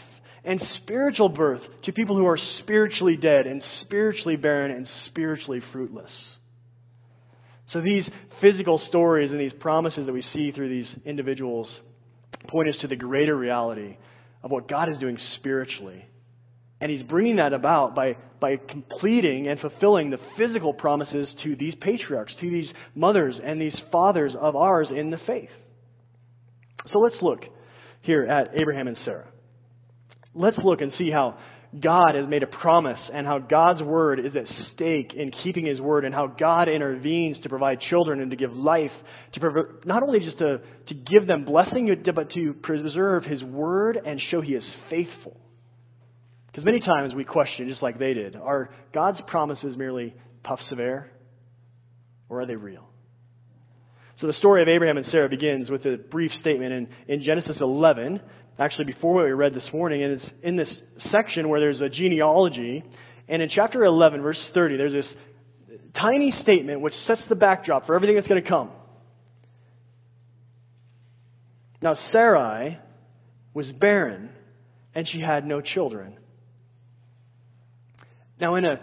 and 0.43 0.61
spiritual 0.81 1.29
birth 1.29 1.61
to 1.85 1.93
people 1.93 2.17
who 2.17 2.25
are 2.25 2.39
spiritually 2.61 3.17
dead 3.21 3.45
and 3.45 3.61
spiritually 3.83 4.35
barren 4.35 4.71
and 4.71 4.87
spiritually 5.07 5.61
fruitless. 5.71 6.09
So 7.73 7.81
these 7.81 8.03
physical 8.41 8.81
stories 8.89 9.31
and 9.31 9.39
these 9.39 9.51
promises 9.59 10.05
that 10.05 10.13
we 10.13 10.23
see 10.33 10.51
through 10.51 10.69
these 10.69 10.87
individuals 11.05 11.67
point 12.47 12.69
us 12.69 12.75
to 12.81 12.87
the 12.87 12.95
greater 12.95 13.35
reality 13.35 13.97
of 14.43 14.51
what 14.51 14.69
God 14.69 14.89
is 14.89 14.97
doing 14.99 15.17
spiritually 15.37 16.05
and 16.83 16.91
he's 16.91 17.03
bringing 17.03 17.37
that 17.37 17.53
about 17.53 17.95
by, 17.95 18.17
by 18.41 18.57
completing 18.57 19.47
and 19.47 19.57
fulfilling 19.57 20.09
the 20.09 20.17
physical 20.37 20.73
promises 20.73 21.29
to 21.41 21.55
these 21.55 21.73
patriarchs, 21.79 22.33
to 22.41 22.49
these 22.49 22.67
mothers 22.93 23.35
and 23.41 23.61
these 23.61 23.75
fathers 23.89 24.33
of 24.37 24.57
ours 24.57 24.89
in 24.93 25.09
the 25.09 25.17
faith. 25.25 25.47
So 26.91 26.99
let's 26.99 27.15
look 27.21 27.39
here 28.01 28.25
at 28.25 28.49
Abraham 28.59 28.89
and 28.89 28.97
Sarah. 29.05 29.29
Let's 30.35 30.57
look 30.61 30.81
and 30.81 30.91
see 30.97 31.09
how 31.09 31.37
God 31.81 32.13
has 32.15 32.29
made 32.29 32.43
a 32.43 32.47
promise 32.47 32.99
and 33.11 33.25
how 33.25 33.39
God's 33.39 33.81
word 33.81 34.19
is 34.19 34.35
at 34.35 34.45
stake 34.73 35.11
in 35.15 35.31
keeping 35.43 35.65
his 35.65 35.81
word 35.81 36.05
and 36.05 36.13
how 36.13 36.27
God 36.27 36.69
intervenes 36.69 37.37
to 37.43 37.49
provide 37.49 37.79
children 37.89 38.21
and 38.21 38.29
to 38.29 38.37
give 38.37 38.53
life, 38.53 38.91
to 39.33 39.39
prov- 39.39 39.85
not 39.85 40.03
only 40.03 40.19
just 40.19 40.37
to, 40.37 40.59
to 40.87 40.93
give 40.93 41.25
them 41.25 41.45
blessing, 41.45 41.89
but 42.13 42.31
to 42.33 42.53
preserve 42.61 43.23
his 43.23 43.41
word 43.43 43.97
and 44.05 44.21
show 44.29 44.41
he 44.41 44.53
is 44.53 44.63
faithful. 44.89 45.35
Because 46.47 46.63
many 46.63 46.79
times 46.79 47.15
we 47.15 47.23
question, 47.23 47.67
just 47.67 47.81
like 47.81 47.97
they 47.97 48.13
did, 48.13 48.35
are 48.35 48.69
God's 48.93 49.17
promises 49.25 49.75
merely 49.75 50.13
puffs 50.43 50.61
of 50.71 50.79
air? 50.79 51.09
Or 52.29 52.41
are 52.41 52.45
they 52.45 52.55
real? 52.55 52.87
So 54.21 54.27
the 54.27 54.33
story 54.33 54.61
of 54.61 54.67
Abraham 54.67 54.97
and 54.97 55.07
Sarah 55.11 55.27
begins 55.27 55.69
with 55.71 55.85
a 55.85 55.97
brief 55.97 56.31
statement 56.41 56.71
in, 56.71 56.87
in 57.07 57.23
Genesis 57.23 57.57
11, 57.59 58.21
actually 58.59 58.85
before 58.85 59.15
what 59.15 59.25
we 59.25 59.31
read 59.31 59.53
this 59.53 59.63
morning, 59.73 60.03
and 60.03 60.13
it's 60.13 60.31
in 60.43 60.55
this 60.55 60.67
section 61.11 61.49
where 61.49 61.59
there's 61.59 61.81
a 61.81 61.89
genealogy. 61.89 62.83
And 63.27 63.41
in 63.41 63.49
chapter 63.53 63.83
11, 63.83 64.21
verse 64.21 64.37
30, 64.53 64.77
there's 64.77 64.93
this 64.93 65.79
tiny 65.95 66.33
statement 66.43 66.81
which 66.81 66.93
sets 67.07 67.21
the 67.29 67.35
backdrop 67.35 67.85
for 67.85 67.95
everything 67.95 68.15
that's 68.15 68.27
going 68.27 68.43
to 68.43 68.49
come. 68.49 68.69
Now, 71.81 71.97
Sarai 72.11 72.79
was 73.53 73.65
barren, 73.79 74.29
and 74.95 75.07
she 75.11 75.19
had 75.19 75.45
no 75.45 75.61
children. 75.61 76.15
Now, 78.39 78.55
in 78.55 78.65
a 78.65 78.79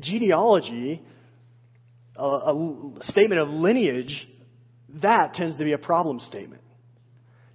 genealogy, 0.00 1.02
a, 2.16 2.22
a 2.24 2.90
statement 3.10 3.40
of 3.40 3.48
lineage, 3.48 4.12
that 5.02 5.34
tends 5.34 5.58
to 5.58 5.64
be 5.64 5.72
a 5.72 5.78
problem 5.78 6.20
statement. 6.28 6.62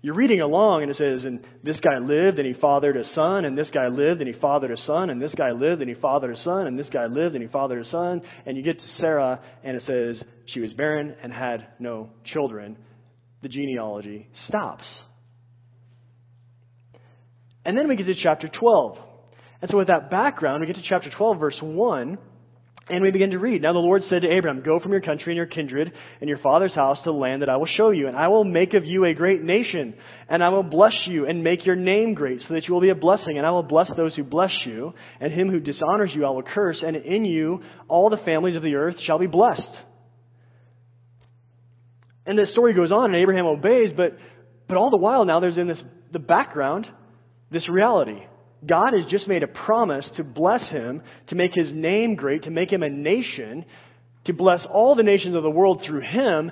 You're 0.04 0.16
reading 0.16 0.42
along 0.42 0.84
and 0.84 0.92
it 0.92 0.98
says, 0.98 1.26
and 1.26 1.40
this 1.64 1.78
guy 1.82 1.98
lived 1.98 2.38
and 2.38 2.46
he 2.46 2.60
fathered 2.60 2.98
a 2.98 3.04
son, 3.16 3.46
and 3.46 3.58
this 3.58 3.70
guy 3.74 3.88
lived 3.88 4.20
and 4.20 4.28
he 4.28 4.40
fathered 4.40 4.72
a 4.72 4.86
son, 4.86 5.10
and 5.10 5.22
this 5.22 5.32
guy 5.36 5.52
lived 5.52 5.82
and 5.82 5.90
he 5.90 5.96
fathered 5.96 6.36
a 6.36 6.44
son, 6.44 6.68
and 6.68 6.78
this 6.78 6.88
guy 6.92 7.06
lived 7.06 7.36
and 7.36 7.42
he 7.42 7.50
fathered 7.50 7.86
a 7.86 7.90
son, 7.90 8.22
and 8.46 8.58
you 8.58 8.64
get 8.64 8.78
to 8.78 8.86
Sarah 9.00 9.40
and 9.64 9.78
it 9.78 9.84
says 9.88 10.28
she 10.54 10.60
was 10.60 10.74
barren 10.74 11.16
and 11.24 11.32
had 11.32 11.68
no 11.80 12.10
children. 12.34 12.76
The 13.44 13.48
genealogy 13.48 14.28
stops. 14.50 14.84
And 17.66 17.78
then 17.78 17.88
we 17.88 17.96
get 17.96 18.08
to 18.08 18.16
chapter 18.22 18.50
12. 18.50 18.98
And 19.62 19.72
so, 19.72 19.78
with 19.78 19.88
that 19.88 20.12
background, 20.12 20.60
we 20.60 20.68
get 20.68 20.76
to 20.76 20.82
chapter 20.88 21.10
12, 21.18 21.40
verse 21.40 21.56
1, 21.62 22.18
and 22.90 23.02
we 23.02 23.12
begin 23.12 23.32
to 23.32 23.40
read. 23.40 23.62
Now, 23.62 23.72
the 23.72 23.80
Lord 23.80 24.02
said 24.10 24.24
to 24.24 24.30
Abraham, 24.30 24.62
Go 24.62 24.80
from 24.80 24.92
your 24.92 25.02
country 25.02 25.32
and 25.32 25.38
your 25.38 25.46
kindred 25.46 25.92
and 26.20 26.28
your 26.28 26.40
father's 26.40 26.74
house 26.74 26.98
to 27.04 27.12
the 27.12 27.18
land 27.18 27.42
that 27.42 27.50
I 27.50 27.56
will 27.56 27.70
show 27.78 27.92
you, 27.92 28.08
and 28.08 28.18
I 28.18 28.28
will 28.28 28.44
make 28.44 28.74
of 28.74 28.84
you 28.84 29.06
a 29.06 29.14
great 29.14 29.42
nation, 29.42 29.94
and 30.28 30.44
I 30.44 30.50
will 30.50 30.64
bless 30.64 30.94
you 31.08 31.26
and 31.26 31.44
make 31.44 31.66
your 31.66 31.78
name 31.78 32.14
great, 32.14 32.42
so 32.48 32.54
that 32.54 32.68
you 32.68 32.74
will 32.74 32.82
be 32.82 32.90
a 32.90 32.96
blessing. 32.96 33.38
And 33.38 33.48
I 33.48 33.52
will 33.52 33.64
bless 33.64 33.88
those 33.96 34.14
who 34.16 34.24
bless 34.24 34.52
you, 34.66 34.94
and 35.22 35.32
him 35.32 35.50
who 35.50 35.62
dishonors 35.62 36.12
you 36.14 36.26
I 36.26 36.32
will 36.32 36.44
curse, 36.44 36.78
and 36.86 36.98
in 36.98 37.24
you 37.24 37.62
all 37.88 38.10
the 38.10 38.18
families 38.26 38.58
of 38.58 38.64
the 38.64 38.76
earth 38.76 38.96
shall 39.08 39.20
be 39.20 39.28
blessed. 39.28 39.62
And 42.26 42.38
the 42.38 42.46
story 42.52 42.74
goes 42.74 42.92
on, 42.92 43.14
and 43.14 43.16
Abraham 43.16 43.46
obeys, 43.46 43.92
but, 43.96 44.18
but 44.68 44.76
all 44.76 44.90
the 44.90 44.98
while 44.98 45.24
now 45.24 45.40
there's 45.40 45.58
in 45.58 45.68
this, 45.68 45.80
the 46.12 46.20
background 46.20 46.88
this 47.50 47.70
reality. 47.70 48.20
God 48.68 48.94
has 48.94 49.10
just 49.12 49.28
made 49.28 49.44
a 49.44 49.48
promise 49.48 50.06
to 50.18 50.24
bless 50.24 50.62
him, 50.70 51.02
to 51.30 51.36
make 51.36 51.52
his 51.54 51.68
name 51.72 52.16
great, 52.16 52.44
to 52.44 52.52
make 52.52 52.72
him 52.72 52.84
a 52.84 52.90
nation, 52.90 53.66
to 54.26 54.34
bless 54.34 54.60
all 54.72 54.96
the 54.96 55.04
nations 55.04 55.36
of 55.36 55.44
the 55.44 55.50
world 55.50 55.84
through 55.86 56.02
him, 56.02 56.52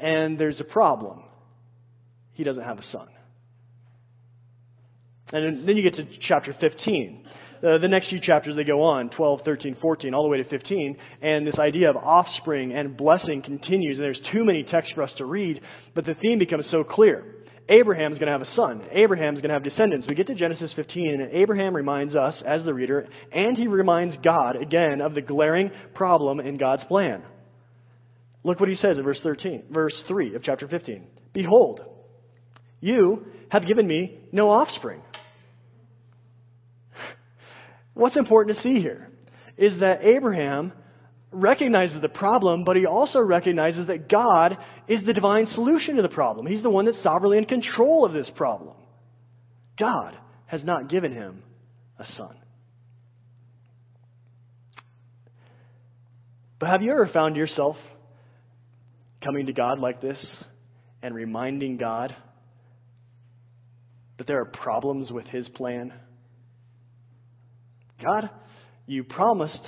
and 0.00 0.38
there's 0.38 0.60
a 0.60 0.64
problem. 0.64 1.22
He 2.32 2.44
doesn't 2.44 2.62
have 2.62 2.78
a 2.78 2.84
son. 2.90 3.08
And 5.32 5.68
then 5.68 5.76
you 5.76 5.88
get 5.88 5.96
to 5.96 6.06
chapter 6.26 6.54
15. 6.60 7.24
Uh, 7.62 7.76
the 7.78 7.88
next 7.88 8.08
few 8.08 8.20
chapters, 8.20 8.56
they 8.56 8.64
go 8.64 8.82
on 8.82 9.10
12, 9.10 9.40
13, 9.44 9.76
14, 9.80 10.14
all 10.14 10.22
the 10.22 10.28
way 10.28 10.42
to 10.42 10.48
15. 10.48 10.96
And 11.20 11.46
this 11.46 11.56
idea 11.58 11.90
of 11.90 11.96
offspring 11.96 12.72
and 12.72 12.96
blessing 12.96 13.42
continues. 13.44 13.96
And 13.96 14.04
there's 14.04 14.20
too 14.32 14.44
many 14.44 14.64
texts 14.64 14.92
for 14.94 15.02
us 15.02 15.10
to 15.18 15.26
read, 15.26 15.60
but 15.94 16.06
the 16.06 16.14
theme 16.14 16.38
becomes 16.38 16.64
so 16.70 16.82
clear. 16.82 17.39
Abraham's 17.70 18.18
going 18.18 18.26
to 18.26 18.32
have 18.32 18.42
a 18.42 18.56
son. 18.56 18.82
Abraham's 18.90 19.38
going 19.40 19.50
to 19.50 19.54
have 19.54 19.62
descendants. 19.62 20.08
We 20.08 20.16
get 20.16 20.26
to 20.26 20.34
Genesis 20.34 20.70
15, 20.74 21.20
and 21.20 21.32
Abraham 21.32 21.74
reminds 21.74 22.16
us, 22.16 22.34
as 22.44 22.64
the 22.64 22.74
reader, 22.74 23.06
and 23.32 23.56
he 23.56 23.68
reminds 23.68 24.16
God 24.24 24.56
again 24.56 25.00
of 25.00 25.14
the 25.14 25.22
glaring 25.22 25.70
problem 25.94 26.40
in 26.40 26.58
God's 26.58 26.82
plan. 26.88 27.22
Look 28.42 28.58
what 28.58 28.68
he 28.68 28.76
says 28.82 28.96
in 28.96 29.04
verse 29.04 29.20
13, 29.22 29.64
verse 29.70 29.94
3 30.08 30.34
of 30.34 30.42
chapter 30.42 30.66
15. 30.66 31.06
Behold, 31.32 31.80
you 32.80 33.26
have 33.50 33.66
given 33.66 33.86
me 33.86 34.18
no 34.32 34.50
offspring. 34.50 35.02
What's 37.94 38.16
important 38.16 38.56
to 38.56 38.62
see 38.62 38.80
here 38.80 39.10
is 39.56 39.78
that 39.80 40.02
Abraham 40.02 40.72
recognizes 41.32 42.02
the 42.02 42.08
problem, 42.08 42.64
but 42.64 42.76
he 42.76 42.86
also 42.86 43.20
recognizes 43.20 43.86
that 43.86 44.08
God 44.08 44.56
is 44.88 44.98
the 45.06 45.12
divine 45.12 45.46
solution 45.54 45.96
to 45.96 46.02
the 46.02 46.08
problem. 46.08 46.46
He's 46.46 46.62
the 46.62 46.70
one 46.70 46.86
that's 46.86 46.96
sovereignly 47.02 47.38
in 47.38 47.44
control 47.44 48.04
of 48.04 48.12
this 48.12 48.26
problem. 48.36 48.74
God 49.78 50.14
has 50.46 50.60
not 50.64 50.90
given 50.90 51.12
him 51.12 51.42
a 51.98 52.04
son. 52.16 52.36
But 56.58 56.68
have 56.68 56.82
you 56.82 56.90
ever 56.90 57.08
found 57.12 57.36
yourself 57.36 57.76
coming 59.24 59.46
to 59.46 59.52
God 59.52 59.78
like 59.78 60.02
this 60.02 60.18
and 61.02 61.14
reminding 61.14 61.78
God 61.78 62.14
that 64.18 64.26
there 64.26 64.40
are 64.40 64.46
problems 64.46 65.10
with 65.10 65.26
his 65.26 65.46
plan? 65.54 65.92
God, 68.02 68.28
you 68.86 69.04
promised 69.04 69.60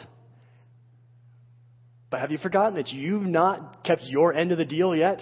but 2.12 2.20
have 2.20 2.30
you 2.30 2.36
forgotten 2.42 2.74
that 2.74 2.88
you've 2.88 3.22
not 3.24 3.84
kept 3.84 4.02
your 4.02 4.34
end 4.34 4.52
of 4.52 4.58
the 4.58 4.66
deal 4.66 4.94
yet? 4.94 5.18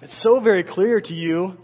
It's 0.00 0.12
so 0.22 0.40
very 0.40 0.64
clear 0.64 0.98
to 0.98 1.12
you 1.12 1.58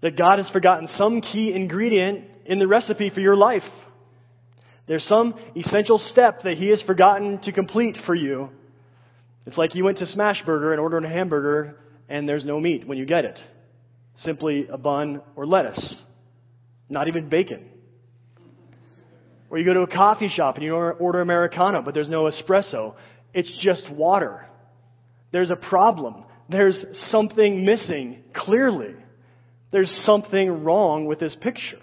that 0.00 0.16
God 0.16 0.38
has 0.38 0.46
forgotten 0.50 0.88
some 0.96 1.20
key 1.20 1.52
ingredient 1.54 2.24
in 2.46 2.58
the 2.58 2.66
recipe 2.66 3.10
for 3.14 3.20
your 3.20 3.36
life. 3.36 3.62
There's 4.88 5.04
some 5.06 5.34
essential 5.54 6.00
step 6.12 6.44
that 6.44 6.54
He 6.58 6.70
has 6.70 6.78
forgotten 6.86 7.42
to 7.44 7.52
complete 7.52 7.94
for 8.06 8.14
you. 8.14 8.48
It's 9.44 9.58
like 9.58 9.74
you 9.74 9.84
went 9.84 9.98
to 9.98 10.06
Smashburger 10.06 10.70
and 10.70 10.80
ordered 10.80 11.04
a 11.04 11.10
hamburger 11.10 11.76
and 12.08 12.26
there's 12.26 12.44
no 12.44 12.58
meat 12.58 12.88
when 12.88 12.96
you 12.96 13.04
get 13.04 13.26
it. 13.26 13.36
Simply 14.24 14.66
a 14.72 14.78
bun 14.78 15.20
or 15.36 15.46
lettuce. 15.46 15.78
Not 16.88 17.06
even 17.08 17.28
bacon. 17.28 17.66
Or 19.50 19.58
you 19.58 19.64
go 19.64 19.74
to 19.74 19.80
a 19.80 19.86
coffee 19.86 20.30
shop 20.36 20.56
and 20.56 20.64
you 20.64 20.74
order 20.74 21.20
Americano, 21.20 21.82
but 21.82 21.94
there's 21.94 22.08
no 22.08 22.30
espresso. 22.30 22.94
It's 23.32 23.48
just 23.62 23.90
water. 23.90 24.46
There's 25.32 25.50
a 25.50 25.56
problem. 25.56 26.24
There's 26.48 26.74
something 27.12 27.64
missing, 27.64 28.22
clearly. 28.34 28.94
There's 29.70 29.90
something 30.06 30.64
wrong 30.64 31.06
with 31.06 31.20
this 31.20 31.32
picture. 31.42 31.80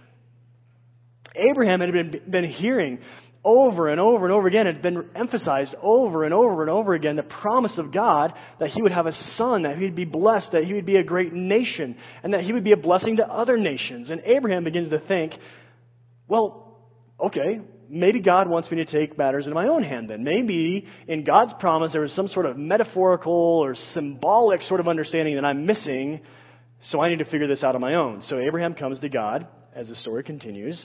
Abraham 1.35 1.81
had 1.81 1.91
been, 1.91 2.21
been 2.29 2.49
hearing 2.49 2.99
over 3.43 3.89
and 3.89 3.99
over 3.99 4.25
and 4.25 4.33
over 4.33 4.47
again, 4.47 4.65
had 4.65 4.81
been 4.81 5.05
emphasized 5.15 5.71
over 5.81 6.23
and 6.23 6.33
over 6.33 6.63
and 6.63 6.71
over 6.71 6.95
again 6.95 7.15
the 7.15 7.23
promise 7.23 7.73
of 7.77 7.93
God 7.93 8.33
that 8.59 8.71
he 8.71 8.81
would 8.81 8.91
have 8.91 9.05
a 9.05 9.11
son, 9.37 9.63
that 9.63 9.77
he 9.77 9.83
would 9.83 9.95
be 9.95 10.05
blessed, 10.05 10.47
that 10.53 10.63
he 10.63 10.73
would 10.73 10.85
be 10.85 10.95
a 10.95 11.03
great 11.03 11.31
nation, 11.31 11.95
and 12.23 12.33
that 12.33 12.41
he 12.41 12.53
would 12.53 12.63
be 12.63 12.71
a 12.71 12.77
blessing 12.77 13.17
to 13.17 13.23
other 13.23 13.57
nations. 13.57 14.09
And 14.09 14.21
Abraham 14.25 14.63
begins 14.63 14.89
to 14.89 14.99
think, 15.07 15.33
well, 16.27 16.64
okay, 17.23 17.61
maybe 17.89 18.19
God 18.19 18.49
wants 18.49 18.69
me 18.69 18.77
to 18.77 18.85
take 18.85 19.17
matters 19.17 19.45
into 19.45 19.55
my 19.55 19.67
own 19.67 19.83
hand 19.83 20.09
then. 20.09 20.23
Maybe 20.23 20.85
in 21.07 21.23
God's 21.23 21.51
promise 21.59 21.91
there 21.91 22.01
was 22.01 22.11
some 22.15 22.29
sort 22.33 22.45
of 22.45 22.57
metaphorical 22.57 23.31
or 23.31 23.75
symbolic 23.93 24.61
sort 24.67 24.79
of 24.79 24.87
understanding 24.87 25.35
that 25.35 25.45
I'm 25.45 25.65
missing, 25.65 26.21
so 26.91 27.01
I 27.01 27.09
need 27.09 27.19
to 27.19 27.25
figure 27.25 27.47
this 27.47 27.63
out 27.63 27.75
on 27.75 27.81
my 27.81 27.95
own. 27.95 28.23
So 28.29 28.39
Abraham 28.39 28.73
comes 28.73 28.99
to 28.99 29.09
God, 29.09 29.47
as 29.75 29.87
the 29.87 29.95
story 30.01 30.23
continues, 30.23 30.77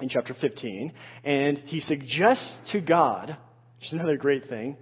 in 0.00 0.08
chapter 0.08 0.34
15, 0.40 0.92
and 1.24 1.58
he 1.66 1.82
suggests 1.88 2.44
to 2.72 2.80
God, 2.80 3.28
which 3.28 3.88
is 3.88 3.92
another 3.92 4.16
great 4.16 4.48
thing. 4.48 4.76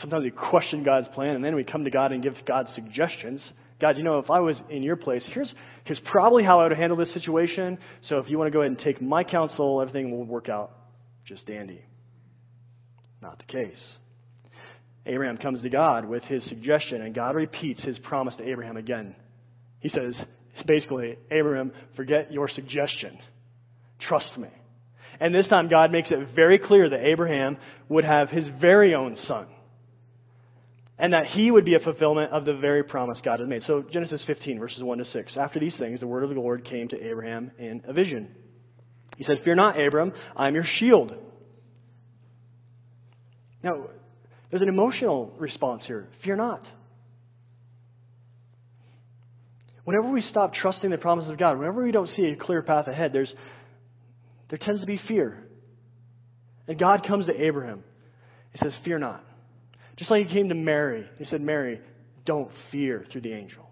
Sometimes 0.00 0.24
we 0.24 0.30
question 0.30 0.84
God's 0.84 1.08
plan, 1.14 1.34
and 1.34 1.44
then 1.44 1.54
we 1.54 1.64
come 1.64 1.84
to 1.84 1.90
God 1.90 2.12
and 2.12 2.22
give 2.22 2.34
God 2.46 2.66
suggestions. 2.74 3.40
God, 3.80 3.96
you 3.96 4.02
know, 4.02 4.18
if 4.18 4.30
I 4.30 4.40
was 4.40 4.56
in 4.70 4.82
your 4.82 4.96
place, 4.96 5.22
here's, 5.32 5.48
here's 5.84 6.00
probably 6.10 6.42
how 6.42 6.60
I 6.60 6.68
would 6.68 6.76
handle 6.76 6.96
this 6.96 7.08
situation. 7.14 7.78
So 8.08 8.18
if 8.18 8.26
you 8.28 8.38
want 8.38 8.48
to 8.48 8.52
go 8.52 8.60
ahead 8.60 8.72
and 8.72 8.80
take 8.80 9.00
my 9.00 9.22
counsel, 9.22 9.80
everything 9.80 10.10
will 10.10 10.24
work 10.24 10.48
out 10.48 10.72
just 11.26 11.46
dandy. 11.46 11.82
Not 13.22 13.38
the 13.38 13.52
case. 13.52 13.78
Abraham 15.06 15.38
comes 15.38 15.62
to 15.62 15.70
God 15.70 16.04
with 16.06 16.22
his 16.24 16.42
suggestion, 16.48 17.02
and 17.02 17.14
God 17.14 17.34
repeats 17.34 17.80
his 17.82 17.96
promise 18.00 18.34
to 18.38 18.48
Abraham 18.48 18.76
again. 18.76 19.14
He 19.80 19.90
says, 19.90 20.14
basically, 20.66 21.16
Abraham, 21.30 21.72
forget 21.96 22.32
your 22.32 22.48
suggestion. 22.54 23.18
Trust 24.08 24.36
me. 24.36 24.48
And 25.20 25.34
this 25.34 25.46
time, 25.48 25.68
God 25.68 25.90
makes 25.90 26.08
it 26.10 26.34
very 26.34 26.58
clear 26.58 26.90
that 26.90 27.04
Abraham 27.04 27.56
would 27.88 28.04
have 28.04 28.28
his 28.28 28.44
very 28.60 28.94
own 28.94 29.16
son. 29.26 29.46
And 30.98 31.12
that 31.12 31.26
he 31.34 31.50
would 31.50 31.64
be 31.64 31.74
a 31.74 31.80
fulfillment 31.80 32.32
of 32.32 32.44
the 32.44 32.54
very 32.54 32.82
promise 32.82 33.18
God 33.24 33.38
had 33.38 33.48
made. 33.48 33.62
So, 33.66 33.84
Genesis 33.92 34.20
15, 34.26 34.58
verses 34.58 34.82
1 34.82 34.98
to 34.98 35.04
6. 35.12 35.32
After 35.40 35.60
these 35.60 35.72
things, 35.78 36.00
the 36.00 36.06
word 36.08 36.24
of 36.24 36.30
the 36.30 36.34
Lord 36.34 36.68
came 36.68 36.88
to 36.88 36.96
Abraham 37.00 37.52
in 37.58 37.82
a 37.86 37.92
vision. 37.92 38.28
He 39.16 39.24
said, 39.24 39.38
Fear 39.44 39.54
not, 39.56 39.80
Abram, 39.80 40.12
I 40.36 40.48
am 40.48 40.54
your 40.54 40.66
shield. 40.80 41.12
Now, 43.62 43.86
there's 44.50 44.62
an 44.62 44.68
emotional 44.68 45.34
response 45.38 45.82
here. 45.86 46.08
Fear 46.24 46.36
not. 46.36 46.62
Whenever 49.84 50.10
we 50.10 50.22
stop 50.30 50.52
trusting 50.60 50.90
the 50.90 50.98
promises 50.98 51.30
of 51.30 51.38
God, 51.38 51.58
whenever 51.58 51.82
we 51.82 51.92
don't 51.92 52.10
see 52.16 52.24
a 52.24 52.36
clear 52.36 52.62
path 52.62 52.88
ahead, 52.88 53.12
there's 53.12 53.32
there 54.50 54.58
tends 54.58 54.80
to 54.80 54.86
be 54.86 55.00
fear. 55.08 55.44
And 56.66 56.78
God 56.78 57.06
comes 57.06 57.26
to 57.26 57.32
Abraham. 57.32 57.82
He 58.52 58.58
says, 58.62 58.72
Fear 58.84 58.98
not. 59.00 59.24
Just 59.98 60.10
like 60.10 60.26
he 60.26 60.32
came 60.32 60.48
to 60.48 60.54
Mary. 60.54 61.06
He 61.18 61.26
said, 61.30 61.40
Mary, 61.40 61.80
don't 62.24 62.50
fear 62.70 63.04
through 63.10 63.22
the 63.22 63.32
angel. 63.32 63.68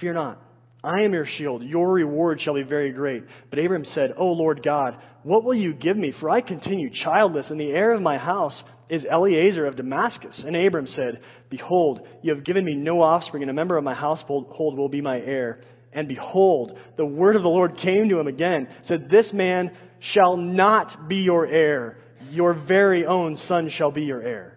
Fear 0.00 0.14
not. 0.14 0.42
I 0.82 1.02
am 1.02 1.12
your 1.12 1.26
shield. 1.36 1.62
Your 1.62 1.92
reward 1.92 2.40
shall 2.42 2.54
be 2.54 2.62
very 2.62 2.92
great. 2.92 3.24
But 3.50 3.58
Abram 3.58 3.84
said, 3.94 4.14
O 4.16 4.26
Lord 4.26 4.62
God, 4.64 4.96
what 5.22 5.44
will 5.44 5.54
you 5.54 5.74
give 5.74 5.96
me? 5.96 6.14
For 6.20 6.30
I 6.30 6.40
continue 6.40 6.90
childless, 7.04 7.44
and 7.50 7.60
the 7.60 7.70
heir 7.70 7.92
of 7.92 8.00
my 8.00 8.16
house 8.16 8.54
is 8.88 9.02
Eliezer 9.04 9.66
of 9.66 9.76
Damascus. 9.76 10.34
And 10.38 10.56
Abram 10.56 10.88
said, 10.96 11.20
Behold, 11.50 12.00
you 12.22 12.34
have 12.34 12.46
given 12.46 12.64
me 12.64 12.74
no 12.74 13.02
offspring, 13.02 13.42
and 13.42 13.50
a 13.50 13.54
member 13.54 13.76
of 13.76 13.84
my 13.84 13.94
household 13.94 14.78
will 14.78 14.88
be 14.88 15.02
my 15.02 15.18
heir. 15.18 15.62
And 15.92 16.08
behold, 16.08 16.78
the 16.96 17.04
word 17.04 17.36
of 17.36 17.42
the 17.42 17.48
Lord 17.48 17.76
came 17.82 18.08
to 18.08 18.18
him 18.18 18.26
again, 18.26 18.68
said, 18.88 19.08
This 19.10 19.26
man 19.34 19.70
shall 20.14 20.38
not 20.38 21.08
be 21.08 21.16
your 21.16 21.46
heir. 21.46 21.98
Your 22.28 22.54
very 22.54 23.06
own 23.06 23.38
son 23.48 23.70
shall 23.76 23.90
be 23.90 24.02
your 24.02 24.22
heir. 24.22 24.56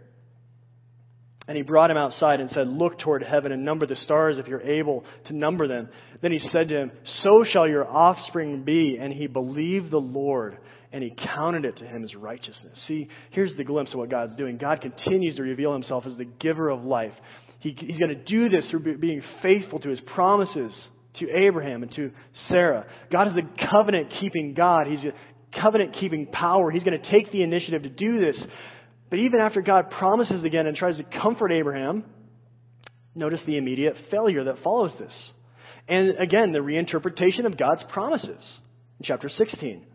And 1.47 1.58
he 1.58 1.63
brought 1.63 1.91
him 1.91 1.97
outside 1.97 2.39
and 2.39 2.49
said, 2.54 2.67
Look 2.67 2.99
toward 2.99 3.21
heaven 3.21 3.52
and 3.52 3.65
number 3.65 3.86
the 3.86 3.97
stars 4.06 4.38
if 4.39 4.47
you're 4.47 4.62
able 4.62 5.04
to 5.28 5.36
number 5.36 5.67
them. 5.67 5.89
Then 6.21 6.32
he 6.32 6.39
said 6.54 6.69
to 6.69 6.76
him, 6.76 6.91
So 7.23 7.43
shall 7.52 7.67
your 7.67 7.86
offspring 7.86 8.63
be. 8.63 8.97
And 8.99 9.12
he 9.12 9.28
believed 9.28 9.91
the 9.91 9.97
Lord, 9.97 10.58
and 10.93 11.04
he 11.04 11.13
counted 11.36 11.65
it 11.65 11.78
to 11.80 11.86
him 11.86 12.06
as 12.06 12.15
righteousness. 12.15 12.78
See, 12.88 13.10
here's 13.32 13.56
the 13.58 13.65
glimpse 13.65 13.91
of 13.91 13.99
what 13.99 14.10
God's 14.10 14.38
doing. 14.38 14.58
God 14.58 14.80
continues 14.80 15.36
to 15.36 15.41
reveal 15.41 15.73
himself 15.73 16.06
as 16.08 16.17
the 16.17 16.26
giver 16.26 16.69
of 16.69 16.84
life. 16.84 17.13
He, 17.60 17.76
he's 17.78 17.99
going 17.99 18.15
to 18.15 18.23
do 18.23 18.47
this 18.47 18.63
through 18.71 18.97
being 18.97 19.21
faithful 19.41 19.80
to 19.80 19.89
his 19.89 19.99
promises 20.13 20.71
to 21.19 21.30
Abraham 21.30 21.84
and 21.84 21.93
to 21.95 22.12
Sarah. 22.47 22.86
God 23.12 23.28
is 23.28 23.34
a 23.34 23.69
covenant 23.69 24.08
keeping 24.19 24.54
God. 24.54 24.88
He's 24.88 25.12
covenant 25.62 25.96
keeping 26.00 26.28
power. 26.28 26.72
He's 26.72 26.84
going 26.84 27.00
to 27.00 27.12
take 27.12 27.32
the 27.32 27.44
initiative 27.44 27.84
to 27.84 27.89
do 27.89 28.20
this. 28.20 28.36
But 29.10 29.20
even 29.20 29.39
after 29.39 29.62
God 29.62 29.92
promises 29.92 30.44
again 30.44 30.66
and 30.66 30.76
tries 30.76 30.98
to 30.98 31.04
comfort 31.22 31.52
Abraham, 31.52 32.04
notice 33.16 33.39
the 33.46 33.58
immediate 33.58 33.96
failure 34.10 34.46
that 34.46 34.63
follows 34.63 34.92
this. 35.00 35.12
And 35.88 36.18
again, 36.20 36.52
the 36.52 36.60
reinterpretation 36.60 37.46
of 37.46 37.58
God's 37.58 37.82
promises 37.92 38.42
in 39.00 39.06
chapter 39.06 39.30
16. 39.38 39.86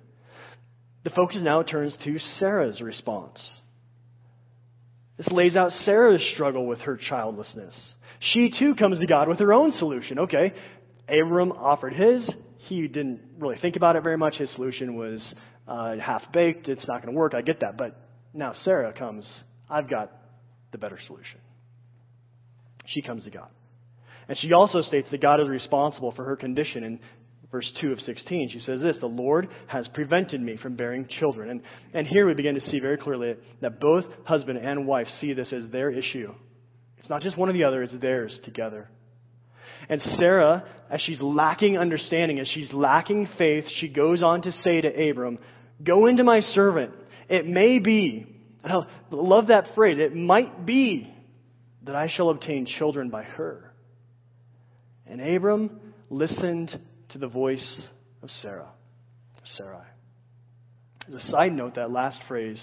The 1.05 1.11
focus 1.11 1.39
now 1.41 1.63
turns 1.63 1.93
to 2.05 2.19
Sarah's 2.39 2.81
response. 2.81 3.39
This 5.17 5.27
lays 5.31 5.57
out 5.57 5.73
Sarah's 5.85 6.21
struggle 6.35 6.67
with 6.67 6.79
her 6.81 6.99
childlessness. 7.09 7.75
She 8.33 8.53
too 8.59 8.75
comes 8.75 8.99
to 9.01 9.07
God 9.07 9.29
with 9.29 9.39
her 9.39 9.53
own 9.53 9.73
solution. 9.79 10.21
Okay, 10.21 10.53
Abram 11.09 11.53
offered 11.53 11.93
his. 11.93 12.23
He 12.69 12.87
didn't 12.87 13.21
really 13.39 13.57
think 13.61 13.77
about 13.77 13.97
it 13.97 14.03
very 14.03 14.19
much. 14.19 14.35
His 14.37 14.49
solution 14.55 14.97
was 14.97 15.21
uh, 15.67 15.97
half 16.05 16.23
baked. 16.33 16.69
It's 16.69 16.87
not 16.87 17.03
going 17.03 17.15
to 17.15 17.19
work. 17.19 17.35
I 17.35 17.43
get 17.43 17.61
that. 17.61 17.77
But 17.77 17.99
now 18.35 18.55
Sarah 18.65 18.93
comes. 18.93 19.25
I've 19.71 19.89
got 19.89 20.13
the 20.73 20.79
better 20.79 20.99
solution. 21.07 21.41
She 22.95 23.03
comes 23.03 23.25
to 23.25 23.31
God. 23.31 23.49
And 24.29 24.37
she 24.41 24.53
also 24.53 24.83
states 24.83 25.09
that 25.11 25.23
God 25.23 25.41
is 25.41 25.49
responsible 25.49 26.13
for 26.13 26.25
her 26.25 26.37
condition. 26.37 26.85
In 26.85 27.01
verse 27.51 27.67
2 27.81 27.93
of 27.93 27.99
16, 28.05 28.51
she 28.53 28.61
says 28.67 28.81
this 28.81 28.97
The 29.01 29.07
Lord 29.07 29.49
has 29.69 29.87
prevented 29.95 30.41
me 30.41 30.59
from 30.63 30.77
bearing 30.77 31.09
children. 31.19 31.51
And, 31.51 31.63
and 31.95 32.07
here 32.07 32.27
we 32.27 32.35
begin 32.35 32.55
to 32.55 32.71
see 32.71 32.79
very 32.81 32.99
clearly 32.99 33.35
that 33.63 33.81
both 33.81 34.05
husband 34.25 34.59
and 34.59 34.87
wife 34.87 35.07
see 35.21 35.33
this 35.33 35.49
as 35.53 35.71
their 35.73 35.91
issue. 35.91 36.35
It's 36.99 37.09
not 37.09 37.23
just 37.23 37.39
one 37.39 37.49
or 37.49 37.55
the 37.55 37.65
other, 37.65 37.83
it's 37.83 37.93
theirs 38.01 38.33
together. 38.45 38.91
And 39.89 40.03
Sarah, 40.19 40.65
as 40.91 41.01
she's 41.07 41.21
lacking 41.21 41.79
understanding, 41.79 42.39
as 42.39 42.47
she's 42.55 42.73
lacking 42.73 43.29
faith, 43.39 43.65
she 43.81 43.89
goes 43.89 44.23
on 44.23 44.43
to 44.43 44.53
say 44.65 44.81
to 44.81 45.11
Abram, 45.11 45.39
Go 45.83 46.07
into 46.07 46.25
my 46.25 46.41
servant. 46.55 46.93
It 47.29 47.47
may 47.47 47.79
be, 47.79 48.27
I 48.65 48.81
love 49.11 49.49
that 49.49 49.75
phrase, 49.75 49.99
it 50.01 50.15
might 50.15 50.67
be 50.67 51.13
that 51.85 51.95
I 51.95 52.11
shall 52.17 52.31
obtain 52.31 52.67
children 52.79 53.11
by 53.11 53.23
her. 53.23 53.73
And 55.07 55.21
Abram 55.21 55.81
listened 56.11 56.71
to 57.13 57.19
the 57.19 57.29
voice 57.29 57.59
of 58.23 58.29
Sarah, 58.43 58.69
Sarai. 59.57 59.87
As 61.09 61.15
a 61.15 61.31
side 61.31 61.53
note, 61.55 61.77
that 61.77 61.91
last 61.91 62.19
phrase 62.29 62.59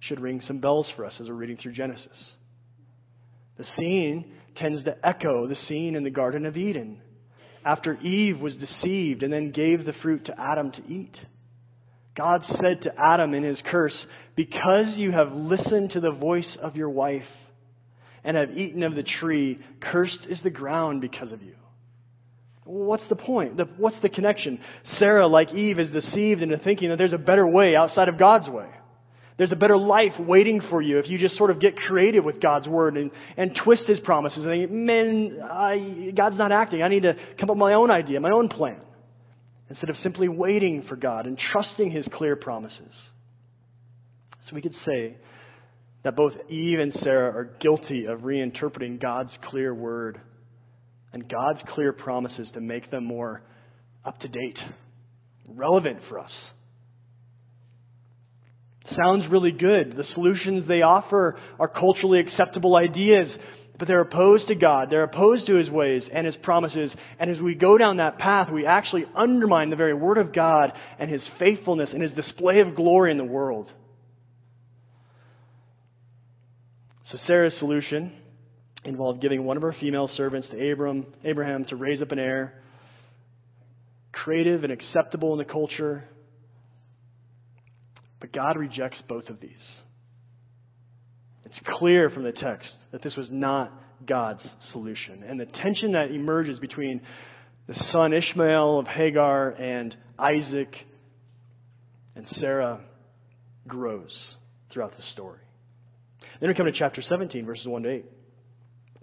should 0.00 0.20
ring 0.20 0.42
some 0.46 0.58
bells 0.58 0.86
for 0.96 1.04
us 1.04 1.12
as 1.20 1.26
we're 1.26 1.34
reading 1.34 1.58
through 1.60 1.72
Genesis. 1.72 2.06
The 3.58 3.64
scene 3.76 4.32
tends 4.60 4.84
to 4.84 4.96
echo 5.06 5.46
the 5.46 5.56
scene 5.68 5.94
in 5.96 6.04
the 6.04 6.10
Garden 6.10 6.46
of 6.46 6.56
Eden 6.56 7.00
after 7.64 7.94
Eve 8.00 8.38
was 8.38 8.54
deceived 8.54 9.22
and 9.22 9.32
then 9.32 9.52
gave 9.52 9.84
the 9.84 9.92
fruit 10.02 10.26
to 10.26 10.40
Adam 10.40 10.72
to 10.72 10.92
eat. 10.92 11.14
God 12.16 12.42
said 12.48 12.82
to 12.82 12.90
Adam 12.98 13.34
in 13.34 13.44
his 13.44 13.58
curse, 13.70 13.94
Because 14.36 14.96
you 14.96 15.12
have 15.12 15.32
listened 15.32 15.90
to 15.92 16.00
the 16.00 16.10
voice 16.10 16.44
of 16.62 16.76
your 16.76 16.90
wife 16.90 17.22
and 18.24 18.36
have 18.36 18.56
eaten 18.56 18.82
of 18.82 18.94
the 18.94 19.04
tree, 19.20 19.58
cursed 19.80 20.26
is 20.28 20.38
the 20.42 20.50
ground 20.50 21.00
because 21.00 21.32
of 21.32 21.42
you. 21.42 21.54
What's 22.64 23.02
the 23.08 23.16
point? 23.16 23.58
What's 23.78 23.96
the 24.02 24.08
connection? 24.08 24.58
Sarah, 24.98 25.26
like 25.26 25.52
Eve, 25.54 25.78
is 25.78 25.88
deceived 25.92 26.42
into 26.42 26.58
thinking 26.58 26.90
that 26.90 26.98
there's 26.98 27.12
a 27.12 27.18
better 27.18 27.46
way 27.46 27.74
outside 27.74 28.08
of 28.08 28.18
God's 28.18 28.48
way 28.48 28.68
There's 29.40 29.52
a 29.52 29.56
better 29.56 29.78
life 29.78 30.12
waiting 30.18 30.60
for 30.68 30.82
you 30.82 30.98
if 30.98 31.06
you 31.08 31.16
just 31.16 31.38
sort 31.38 31.50
of 31.50 31.62
get 31.62 31.74
creative 31.74 32.22
with 32.22 32.42
God's 32.42 32.68
word 32.68 32.98
and, 32.98 33.10
and 33.38 33.58
twist 33.64 33.84
his 33.86 33.98
promises 34.00 34.36
and 34.36 34.44
think, 34.44 34.70
man, 34.70 35.38
I, 35.42 36.10
God's 36.14 36.36
not 36.36 36.52
acting. 36.52 36.82
I 36.82 36.88
need 36.88 37.04
to 37.04 37.14
come 37.38 37.48
up 37.48 37.56
with 37.56 37.60
my 37.60 37.72
own 37.72 37.90
idea, 37.90 38.20
my 38.20 38.32
own 38.32 38.50
plan. 38.50 38.76
Instead 39.70 39.88
of 39.88 39.96
simply 40.02 40.28
waiting 40.28 40.84
for 40.90 40.94
God 40.94 41.24
and 41.24 41.38
trusting 41.52 41.90
his 41.90 42.04
clear 42.12 42.36
promises. 42.36 42.92
So 44.46 44.56
we 44.56 44.60
could 44.60 44.74
say 44.84 45.16
that 46.04 46.16
both 46.16 46.34
Eve 46.50 46.78
and 46.78 46.92
Sarah 47.02 47.34
are 47.34 47.56
guilty 47.62 48.04
of 48.10 48.18
reinterpreting 48.18 49.00
God's 49.00 49.30
clear 49.48 49.74
word 49.74 50.20
and 51.14 51.26
God's 51.26 51.60
clear 51.74 51.94
promises 51.94 52.46
to 52.52 52.60
make 52.60 52.90
them 52.90 53.06
more 53.06 53.40
up 54.04 54.20
to 54.20 54.28
date, 54.28 54.58
relevant 55.48 56.00
for 56.10 56.18
us. 56.18 56.30
Sounds 58.96 59.24
really 59.30 59.52
good. 59.52 59.96
The 59.96 60.04
solutions 60.14 60.66
they 60.66 60.82
offer 60.82 61.38
are 61.58 61.68
culturally 61.68 62.20
acceptable 62.20 62.76
ideas, 62.76 63.28
but 63.78 63.86
they're 63.86 64.00
opposed 64.00 64.48
to 64.48 64.54
God. 64.54 64.88
They're 64.90 65.04
opposed 65.04 65.46
to 65.46 65.56
His 65.56 65.70
ways 65.70 66.02
and 66.12 66.26
His 66.26 66.34
promises. 66.42 66.90
And 67.18 67.30
as 67.30 67.40
we 67.40 67.54
go 67.54 67.78
down 67.78 67.98
that 67.98 68.18
path, 68.18 68.48
we 68.52 68.66
actually 68.66 69.04
undermine 69.16 69.70
the 69.70 69.76
very 69.76 69.94
Word 69.94 70.18
of 70.18 70.34
God 70.34 70.72
and 70.98 71.10
His 71.10 71.20
faithfulness 71.38 71.90
and 71.92 72.02
His 72.02 72.12
display 72.12 72.60
of 72.60 72.74
glory 72.74 73.10
in 73.10 73.18
the 73.18 73.24
world. 73.24 73.70
So 77.12 77.18
Sarah's 77.26 77.54
solution 77.58 78.12
involved 78.84 79.20
giving 79.20 79.44
one 79.44 79.56
of 79.56 79.62
her 79.62 79.74
female 79.80 80.08
servants 80.16 80.48
to 80.50 80.72
Abram, 80.72 81.06
Abraham 81.24 81.64
to 81.66 81.76
raise 81.76 82.00
up 82.00 82.12
an 82.12 82.18
heir, 82.18 82.62
creative 84.12 84.64
and 84.64 84.72
acceptable 84.72 85.32
in 85.32 85.38
the 85.38 85.50
culture, 85.50 86.04
but 88.20 88.32
God 88.32 88.56
rejects 88.56 88.98
both 89.08 89.28
of 89.28 89.40
these. 89.40 89.50
It's 91.44 91.54
clear 91.78 92.10
from 92.10 92.22
the 92.22 92.32
text 92.32 92.68
that 92.92 93.02
this 93.02 93.14
was 93.16 93.26
not 93.30 93.72
God's 94.06 94.42
solution. 94.72 95.24
And 95.28 95.40
the 95.40 95.46
tension 95.46 95.92
that 95.92 96.10
emerges 96.10 96.58
between 96.58 97.00
the 97.66 97.74
son 97.92 98.12
Ishmael 98.12 98.78
of 98.78 98.86
Hagar 98.86 99.50
and 99.50 99.94
Isaac 100.18 100.72
and 102.14 102.26
Sarah 102.40 102.80
grows 103.66 104.10
throughout 104.72 104.96
the 104.96 105.02
story. 105.12 105.40
Then 106.40 106.48
we 106.48 106.54
come 106.54 106.66
to 106.66 106.72
chapter 106.72 107.02
17, 107.08 107.44
verses 107.44 107.66
1 107.66 107.82
to 107.82 107.90
8. 107.90 108.04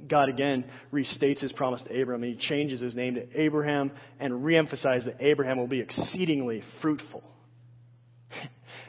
God 0.08 0.30
again 0.30 0.66
restates 0.94 1.42
his 1.42 1.52
promise 1.54 1.82
to 1.88 1.96
Abraham. 1.96 2.24
He 2.24 2.38
changes 2.50 2.80
his 2.80 2.94
name 2.94 3.16
to 3.16 3.40
Abraham 3.40 3.92
and 4.20 4.34
reemphasizes 4.34 5.06
that 5.06 5.18
Abraham 5.20 5.58
will 5.58 5.68
be 5.68 5.82
exceedingly 5.82 6.64
fruitful. 6.82 7.24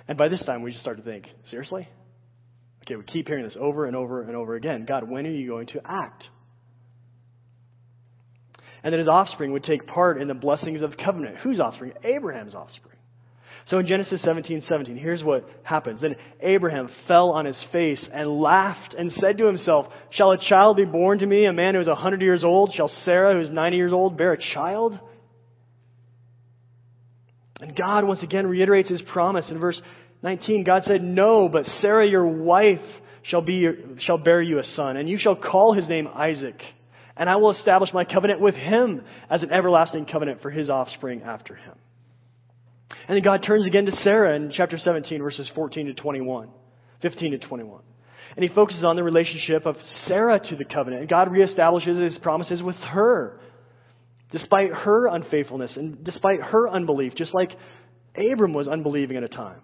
And 0.08 0.16
by 0.16 0.28
this 0.28 0.40
time, 0.46 0.62
we 0.62 0.70
just 0.72 0.82
start 0.82 0.96
to 0.96 1.02
think, 1.04 1.26
seriously? 1.50 1.86
Okay, 2.84 2.96
we 2.96 3.04
keep 3.04 3.28
hearing 3.28 3.44
this 3.44 3.56
over 3.60 3.84
and 3.84 3.94
over 3.94 4.22
and 4.22 4.34
over 4.34 4.54
again. 4.54 4.86
God, 4.88 5.08
when 5.08 5.26
are 5.26 5.30
you 5.30 5.48
going 5.48 5.66
to 5.68 5.80
act? 5.84 6.24
And 8.82 8.92
then 8.92 9.00
his 9.00 9.08
offspring 9.08 9.52
would 9.52 9.64
take 9.64 9.86
part 9.86 10.20
in 10.20 10.28
the 10.28 10.34
blessings 10.34 10.82
of 10.82 10.90
the 10.90 10.96
covenant. 10.96 11.36
Whose 11.42 11.60
offspring? 11.60 11.92
Abraham's 12.04 12.54
offspring. 12.54 12.96
So 13.70 13.78
in 13.78 13.86
Genesis 13.86 14.20
17, 14.24 14.64
17, 14.66 14.96
here's 14.96 15.22
what 15.22 15.46
happens. 15.62 16.00
Then 16.00 16.16
Abraham 16.40 16.88
fell 17.06 17.30
on 17.30 17.44
his 17.44 17.56
face 17.70 17.98
and 18.14 18.40
laughed 18.40 18.94
and 18.96 19.12
said 19.20 19.36
to 19.36 19.46
himself, 19.46 19.86
Shall 20.16 20.30
a 20.30 20.38
child 20.48 20.78
be 20.78 20.86
born 20.86 21.18
to 21.18 21.26
me, 21.26 21.44
a 21.44 21.52
man 21.52 21.74
who 21.74 21.82
is 21.82 21.86
a 21.86 21.94
hundred 21.94 22.22
years 22.22 22.42
old? 22.44 22.72
Shall 22.74 22.90
Sarah, 23.04 23.34
who 23.34 23.46
is 23.46 23.52
ninety 23.52 23.76
years 23.76 23.92
old, 23.92 24.16
bear 24.16 24.32
a 24.32 24.38
child? 24.54 24.98
And 27.60 27.74
God 27.74 28.04
once 28.04 28.20
again 28.22 28.46
reiterates 28.46 28.88
his 28.88 29.00
promise 29.12 29.44
in 29.50 29.58
verse 29.58 29.80
19. 30.22 30.64
God 30.64 30.82
said, 30.86 31.02
No, 31.02 31.48
but 31.48 31.64
Sarah 31.80 32.06
your 32.08 32.26
wife 32.26 32.80
shall, 33.30 33.40
be 33.40 33.54
your, 33.54 33.74
shall 34.06 34.18
bear 34.18 34.40
you 34.40 34.58
a 34.58 34.62
son, 34.76 34.96
and 34.96 35.08
you 35.08 35.18
shall 35.20 35.36
call 35.36 35.74
his 35.74 35.88
name 35.88 36.06
Isaac. 36.06 36.60
And 37.16 37.28
I 37.28 37.36
will 37.36 37.56
establish 37.56 37.90
my 37.92 38.04
covenant 38.04 38.40
with 38.40 38.54
him 38.54 39.02
as 39.28 39.42
an 39.42 39.52
everlasting 39.52 40.06
covenant 40.10 40.40
for 40.40 40.50
his 40.50 40.70
offspring 40.70 41.22
after 41.22 41.56
him. 41.56 41.74
And 43.08 43.16
then 43.16 43.24
God 43.24 43.42
turns 43.44 43.66
again 43.66 43.86
to 43.86 43.92
Sarah 44.04 44.36
in 44.36 44.52
chapter 44.56 44.78
17, 44.82 45.20
verses 45.20 45.48
14 45.54 45.86
to 45.86 45.94
21, 45.94 46.48
15 47.02 47.32
to 47.32 47.38
21. 47.38 47.82
And 48.36 48.48
he 48.48 48.54
focuses 48.54 48.84
on 48.84 48.94
the 48.94 49.02
relationship 49.02 49.66
of 49.66 49.74
Sarah 50.06 50.38
to 50.38 50.56
the 50.56 50.64
covenant. 50.64 51.00
And 51.00 51.10
God 51.10 51.28
reestablishes 51.28 52.12
his 52.12 52.18
promises 52.22 52.62
with 52.62 52.76
her 52.76 53.40
despite 54.30 54.72
her 54.72 55.06
unfaithfulness 55.08 55.70
and 55.76 56.04
despite 56.04 56.40
her 56.40 56.68
unbelief, 56.68 57.14
just 57.16 57.34
like 57.34 57.50
Abram 58.16 58.52
was 58.52 58.68
unbelieving 58.68 59.16
at 59.16 59.22
a 59.22 59.28
time. 59.28 59.60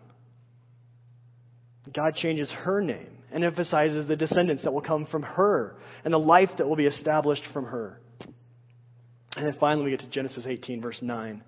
God 1.94 2.14
changes 2.20 2.48
her 2.64 2.80
name 2.80 3.18
and 3.32 3.44
emphasizes 3.44 4.08
the 4.08 4.16
descendants 4.16 4.62
that 4.64 4.72
will 4.72 4.80
come 4.80 5.06
from 5.10 5.22
her 5.22 5.76
and 6.04 6.12
the 6.12 6.18
life 6.18 6.48
that 6.58 6.66
will 6.66 6.76
be 6.76 6.86
established 6.86 7.42
from 7.52 7.64
her. 7.64 8.00
And 9.36 9.46
then 9.46 9.56
finally 9.58 9.84
we 9.84 9.90
get 9.90 10.00
to 10.00 10.06
Genesis 10.06 10.44
18, 10.46 10.80
verse 10.80 10.96
9. 11.02 11.42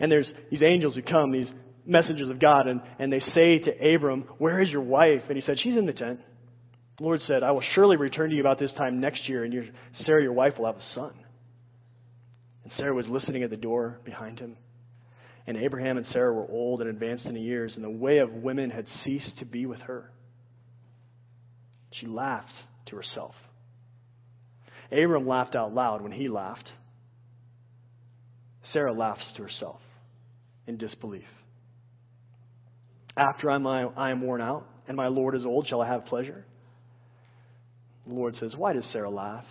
And 0.00 0.10
there's 0.10 0.26
these 0.50 0.62
angels 0.62 0.94
who 0.94 1.02
come, 1.02 1.30
these 1.30 1.46
messengers 1.86 2.28
of 2.28 2.40
God, 2.40 2.66
and, 2.66 2.80
and 2.98 3.12
they 3.12 3.20
say 3.34 3.58
to 3.58 3.94
Abram, 3.94 4.24
Where 4.38 4.60
is 4.60 4.70
your 4.70 4.82
wife? 4.82 5.22
And 5.28 5.36
he 5.36 5.42
said, 5.46 5.56
She's 5.62 5.76
in 5.76 5.86
the 5.86 5.92
tent. 5.92 6.20
The 6.98 7.04
Lord 7.04 7.20
said, 7.26 7.42
I 7.42 7.52
will 7.52 7.62
surely 7.74 7.96
return 7.96 8.30
to 8.30 8.36
you 8.36 8.40
about 8.40 8.58
this 8.58 8.70
time 8.76 9.00
next 9.00 9.28
year, 9.28 9.44
and 9.44 9.52
your, 9.52 9.64
Sarah, 10.04 10.22
your 10.22 10.32
wife, 10.32 10.54
will 10.58 10.66
have 10.66 10.76
a 10.76 10.94
son. 10.94 11.12
And 12.70 12.76
Sarah 12.76 12.94
was 12.94 13.06
listening 13.08 13.42
at 13.42 13.50
the 13.50 13.56
door 13.56 14.00
behind 14.04 14.38
him. 14.38 14.56
And 15.46 15.56
Abraham 15.56 15.96
and 15.96 16.06
Sarah 16.12 16.32
were 16.32 16.48
old 16.48 16.80
and 16.80 16.88
advanced 16.88 17.24
in 17.24 17.34
years, 17.34 17.72
and 17.74 17.84
the 17.84 17.90
way 17.90 18.18
of 18.18 18.30
women 18.30 18.70
had 18.70 18.86
ceased 19.04 19.38
to 19.40 19.44
be 19.44 19.66
with 19.66 19.80
her. 19.80 20.12
She 22.00 22.06
laughed 22.06 22.52
to 22.86 22.96
herself. 22.96 23.34
Abram 24.92 25.26
laughed 25.26 25.54
out 25.54 25.74
loud 25.74 26.02
when 26.02 26.12
he 26.12 26.28
laughed. 26.28 26.68
Sarah 28.72 28.92
laughs 28.92 29.22
to 29.36 29.42
herself 29.42 29.80
in 30.66 30.76
disbelief. 30.76 31.24
After 33.16 33.50
I'm, 33.50 33.66
I 33.66 34.10
am 34.10 34.22
worn 34.22 34.40
out 34.40 34.66
and 34.86 34.96
my 34.96 35.08
Lord 35.08 35.34
is 35.34 35.42
old, 35.44 35.68
shall 35.68 35.80
I 35.80 35.86
have 35.86 36.06
pleasure? 36.06 36.44
The 38.06 38.14
Lord 38.14 38.34
says, 38.40 38.52
Why 38.56 38.72
does 38.72 38.82
Sarah 38.92 39.10
laugh? 39.10 39.44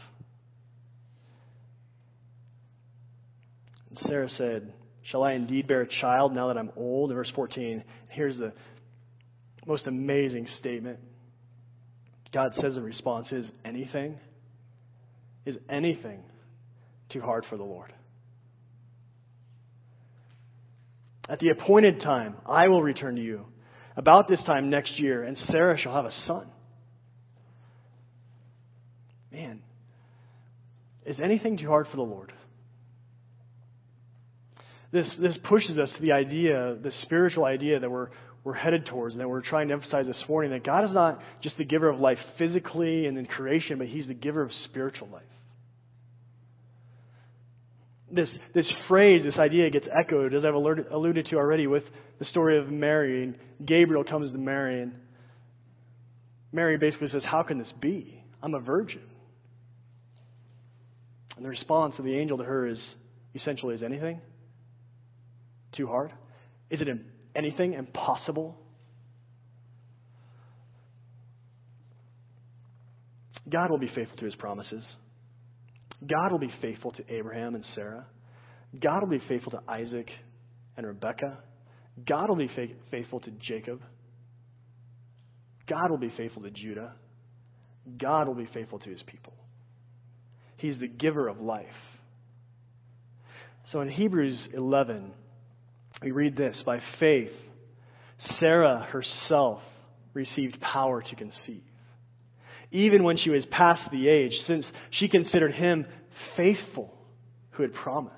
And 3.88 3.88
Sarah 4.07 4.29
said, 4.37 4.73
Shall 5.11 5.23
I 5.23 5.33
indeed 5.33 5.67
bear 5.67 5.81
a 5.81 6.01
child 6.01 6.33
now 6.33 6.47
that 6.47 6.57
I'm 6.57 6.71
old? 6.75 7.11
Verse 7.11 7.31
14, 7.35 7.83
here's 8.09 8.37
the 8.37 8.53
most 9.65 9.87
amazing 9.87 10.47
statement. 10.59 10.99
God 12.33 12.51
says 12.55 12.75
in 12.75 12.83
response, 12.83 13.27
Is 13.31 13.45
anything, 13.65 14.17
is 15.45 15.55
anything 15.69 16.21
too 17.11 17.21
hard 17.21 17.45
for 17.49 17.57
the 17.57 17.63
Lord? 17.63 17.93
At 21.27 21.39
the 21.39 21.49
appointed 21.49 22.01
time, 22.01 22.35
I 22.47 22.67
will 22.67 22.81
return 22.81 23.15
to 23.15 23.21
you 23.21 23.45
about 23.95 24.27
this 24.27 24.39
time 24.45 24.69
next 24.69 24.99
year, 24.99 25.23
and 25.23 25.37
Sarah 25.51 25.77
shall 25.81 25.93
have 25.93 26.05
a 26.05 26.13
son. 26.25 26.47
Man, 29.31 29.61
is 31.05 31.17
anything 31.23 31.57
too 31.57 31.67
hard 31.67 31.87
for 31.91 31.97
the 31.97 32.03
Lord? 32.03 32.33
This, 34.91 35.05
this 35.21 35.33
pushes 35.47 35.77
us 35.77 35.89
to 35.95 36.01
the 36.01 36.13
idea, 36.13 36.75
the 36.81 36.91
spiritual 37.03 37.45
idea 37.45 37.79
that 37.79 37.89
we're, 37.89 38.07
we're 38.43 38.55
headed 38.55 38.87
towards 38.87 39.13
and 39.13 39.21
that 39.21 39.27
we're 39.27 39.47
trying 39.47 39.67
to 39.67 39.75
emphasize 39.75 40.05
this 40.07 40.15
morning 40.27 40.51
that 40.51 40.63
God 40.63 40.85
is 40.85 40.93
not 40.93 41.19
just 41.43 41.57
the 41.57 41.63
giver 41.63 41.89
of 41.89 41.99
life 41.99 42.17
physically 42.37 43.05
and 43.05 43.17
in 43.17 43.25
creation, 43.25 43.77
but 43.77 43.87
He's 43.87 44.07
the 44.07 44.15
giver 44.15 44.41
of 44.41 44.49
spiritual 44.65 45.09
life. 45.09 45.23
This, 48.11 48.29
this 48.55 48.65
phrase, 48.87 49.21
this 49.23 49.39
idea 49.39 49.69
gets 49.69 49.85
echoed, 49.87 50.33
as 50.33 50.43
I've 50.43 50.55
alluded, 50.55 50.87
alluded 50.91 51.27
to 51.29 51.35
already, 51.35 51.67
with 51.67 51.83
the 52.17 52.25
story 52.25 52.57
of 52.57 52.69
Mary. 52.69 53.23
And 53.23 53.35
Gabriel 53.67 54.03
comes 54.03 54.31
to 54.31 54.37
Mary, 54.39 54.81
and 54.81 54.93
Mary 56.51 56.77
basically 56.77 57.09
says, 57.11 57.21
How 57.23 57.43
can 57.43 57.59
this 57.59 57.67
be? 57.79 58.23
I'm 58.41 58.55
a 58.55 58.59
virgin. 58.59 59.01
And 61.35 61.45
the 61.45 61.49
response 61.49 61.93
of 61.99 62.05
the 62.05 62.15
angel 62.15 62.39
to 62.39 62.43
her 62.43 62.65
is 62.67 62.79
essentially, 63.35 63.75
Is 63.75 63.83
anything? 63.83 64.21
Too 65.75 65.87
hard? 65.87 66.11
Is 66.69 66.81
it 66.81 66.87
anything 67.35 67.73
impossible? 67.73 68.57
God 73.49 73.71
will 73.71 73.79
be 73.79 73.91
faithful 73.95 74.17
to 74.17 74.25
his 74.25 74.35
promises. 74.35 74.83
God 76.07 76.31
will 76.31 76.39
be 76.39 76.53
faithful 76.61 76.91
to 76.91 77.03
Abraham 77.13 77.55
and 77.55 77.65
Sarah. 77.75 78.05
God 78.79 79.01
will 79.01 79.09
be 79.09 79.23
faithful 79.27 79.51
to 79.51 79.61
Isaac 79.67 80.07
and 80.77 80.85
Rebekah. 80.85 81.39
God 82.07 82.29
will 82.29 82.35
be 82.35 82.49
faithful 82.91 83.19
to 83.21 83.31
Jacob. 83.47 83.81
God 85.67 85.89
will 85.89 85.97
be 85.97 86.13
faithful 86.15 86.43
to 86.43 86.51
Judah. 86.51 86.93
God 87.99 88.27
will 88.27 88.35
be 88.35 88.47
faithful 88.53 88.79
to 88.79 88.89
his 88.89 89.01
people. 89.07 89.33
He's 90.57 90.79
the 90.79 90.87
giver 90.87 91.27
of 91.27 91.41
life. 91.41 91.65
So 93.71 93.81
in 93.81 93.89
Hebrews 93.89 94.37
11, 94.53 95.11
we 96.01 96.11
read 96.11 96.35
this 96.35 96.55
By 96.65 96.81
faith, 96.99 97.31
Sarah 98.39 98.87
herself 98.91 99.61
received 100.13 100.59
power 100.59 101.01
to 101.01 101.15
conceive. 101.15 101.63
Even 102.71 103.03
when 103.03 103.17
she 103.17 103.29
was 103.29 103.43
past 103.51 103.81
the 103.91 104.07
age, 104.07 104.33
since 104.47 104.65
she 104.99 105.07
considered 105.07 105.53
him 105.53 105.85
faithful 106.37 106.93
who 107.51 107.63
had 107.63 107.73
promised. 107.73 108.15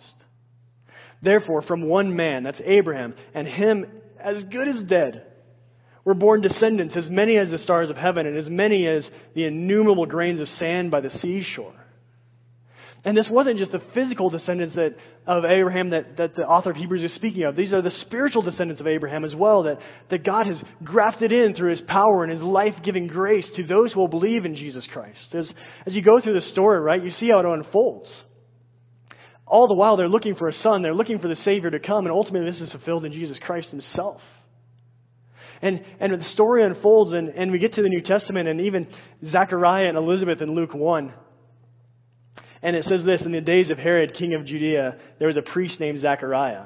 Therefore, 1.22 1.62
from 1.62 1.84
one 1.84 2.16
man, 2.16 2.44
that's 2.44 2.62
Abraham, 2.66 3.14
and 3.34 3.48
him 3.48 3.86
as 4.20 4.44
good 4.52 4.68
as 4.68 4.88
dead, 4.88 5.24
were 6.04 6.14
born 6.14 6.42
descendants 6.42 6.96
as 6.98 7.10
many 7.10 7.38
as 7.38 7.50
the 7.50 7.64
stars 7.64 7.90
of 7.90 7.96
heaven 7.96 8.26
and 8.26 8.38
as 8.38 8.50
many 8.50 8.88
as 8.88 9.04
the 9.36 9.46
innumerable 9.46 10.06
grains 10.06 10.42
of 10.42 10.48
sand 10.60 10.90
by 10.90 11.00
the 11.00 11.12
seashore. 11.22 11.81
And 13.04 13.18
this 13.18 13.26
wasn't 13.32 13.58
just 13.58 13.72
the 13.72 13.82
physical 13.96 14.30
descendants 14.30 14.76
that, 14.76 14.96
of 15.26 15.44
Abraham 15.44 15.90
that, 15.90 16.18
that 16.18 16.36
the 16.36 16.44
author 16.44 16.70
of 16.70 16.78
Hebrews 16.78 17.10
is 17.10 17.16
speaking 17.16 17.44
of. 17.44 17.56
These 17.56 17.74
are 17.74 17.82
the 17.82 17.90
spiritual 18.06 18.44
descendants 18.44 18.80
of 18.80 18.86
Abraham 18.86 19.26
as 19.26 19.34
well 19.34 19.64
that, 19.64 19.80
that 20.12 20.24
God 20.24 20.46
has 20.46 20.58
grafted 20.84 21.32
in 21.32 21.56
through 21.56 21.72
his 21.72 21.82
power 21.88 22.24
and 22.24 22.32
his 22.32 22.42
life 22.42 22.76
giving 22.86 23.08
grace 23.08 23.46
to 23.56 23.66
those 23.66 23.92
who 23.92 24.02
will 24.02 24.08
believe 24.08 24.46
in 24.46 24.56
Jesus 24.56 24.84
Christ. 24.94 25.18
As, 25.34 25.46
as 25.88 25.94
you 25.94 26.04
go 26.04 26.22
through 26.22 26.40
the 26.40 26.52
story, 26.52 26.80
right, 26.80 27.04
you 27.04 27.12
see 27.20 27.30
how 27.32 27.40
it 27.40 27.46
unfolds. 27.46 28.08
All 29.48 29.68
the 29.68 29.74
while, 29.74 29.98
they're 29.98 30.08
looking 30.08 30.36
for 30.36 30.48
a 30.48 30.54
son, 30.62 30.84
they're 30.84 30.94
looking 30.94 31.20
for 31.20 31.28
the 31.28 31.36
Savior 31.44 31.72
to 31.72 31.80
come, 31.80 32.06
and 32.06 32.14
ultimately, 32.14 32.52
this 32.52 32.62
is 32.62 32.70
fulfilled 32.70 33.04
in 33.04 33.12
Jesus 33.12 33.36
Christ 33.46 33.68
himself. 33.70 34.22
And, 35.62 35.82
and 36.00 36.14
the 36.14 36.24
story 36.34 36.64
unfolds, 36.64 37.14
and, 37.14 37.30
and 37.30 37.52
we 37.52 37.60
get 37.60 37.74
to 37.74 37.82
the 37.82 37.90
New 37.90 38.02
Testament, 38.02 38.48
and 38.48 38.62
even 38.62 38.88
Zechariah 39.32 39.90
and 39.90 39.98
Elizabeth 39.98 40.40
in 40.40 40.56
Luke 40.56 40.74
1 40.74 41.14
and 42.62 42.76
it 42.76 42.86
says 42.90 43.06
this 43.06 43.22
In 43.26 43.32
the 43.32 43.42
days 43.42 43.68
of 43.72 43.78
Herod, 43.78 44.16
king 44.18 44.34
of 44.34 44.46
Judea, 44.46 44.96
there 45.20 45.28
was 45.28 45.38
a 45.38 45.52
priest 45.54 45.76
named 45.80 46.02
Zechariah 46.02 46.66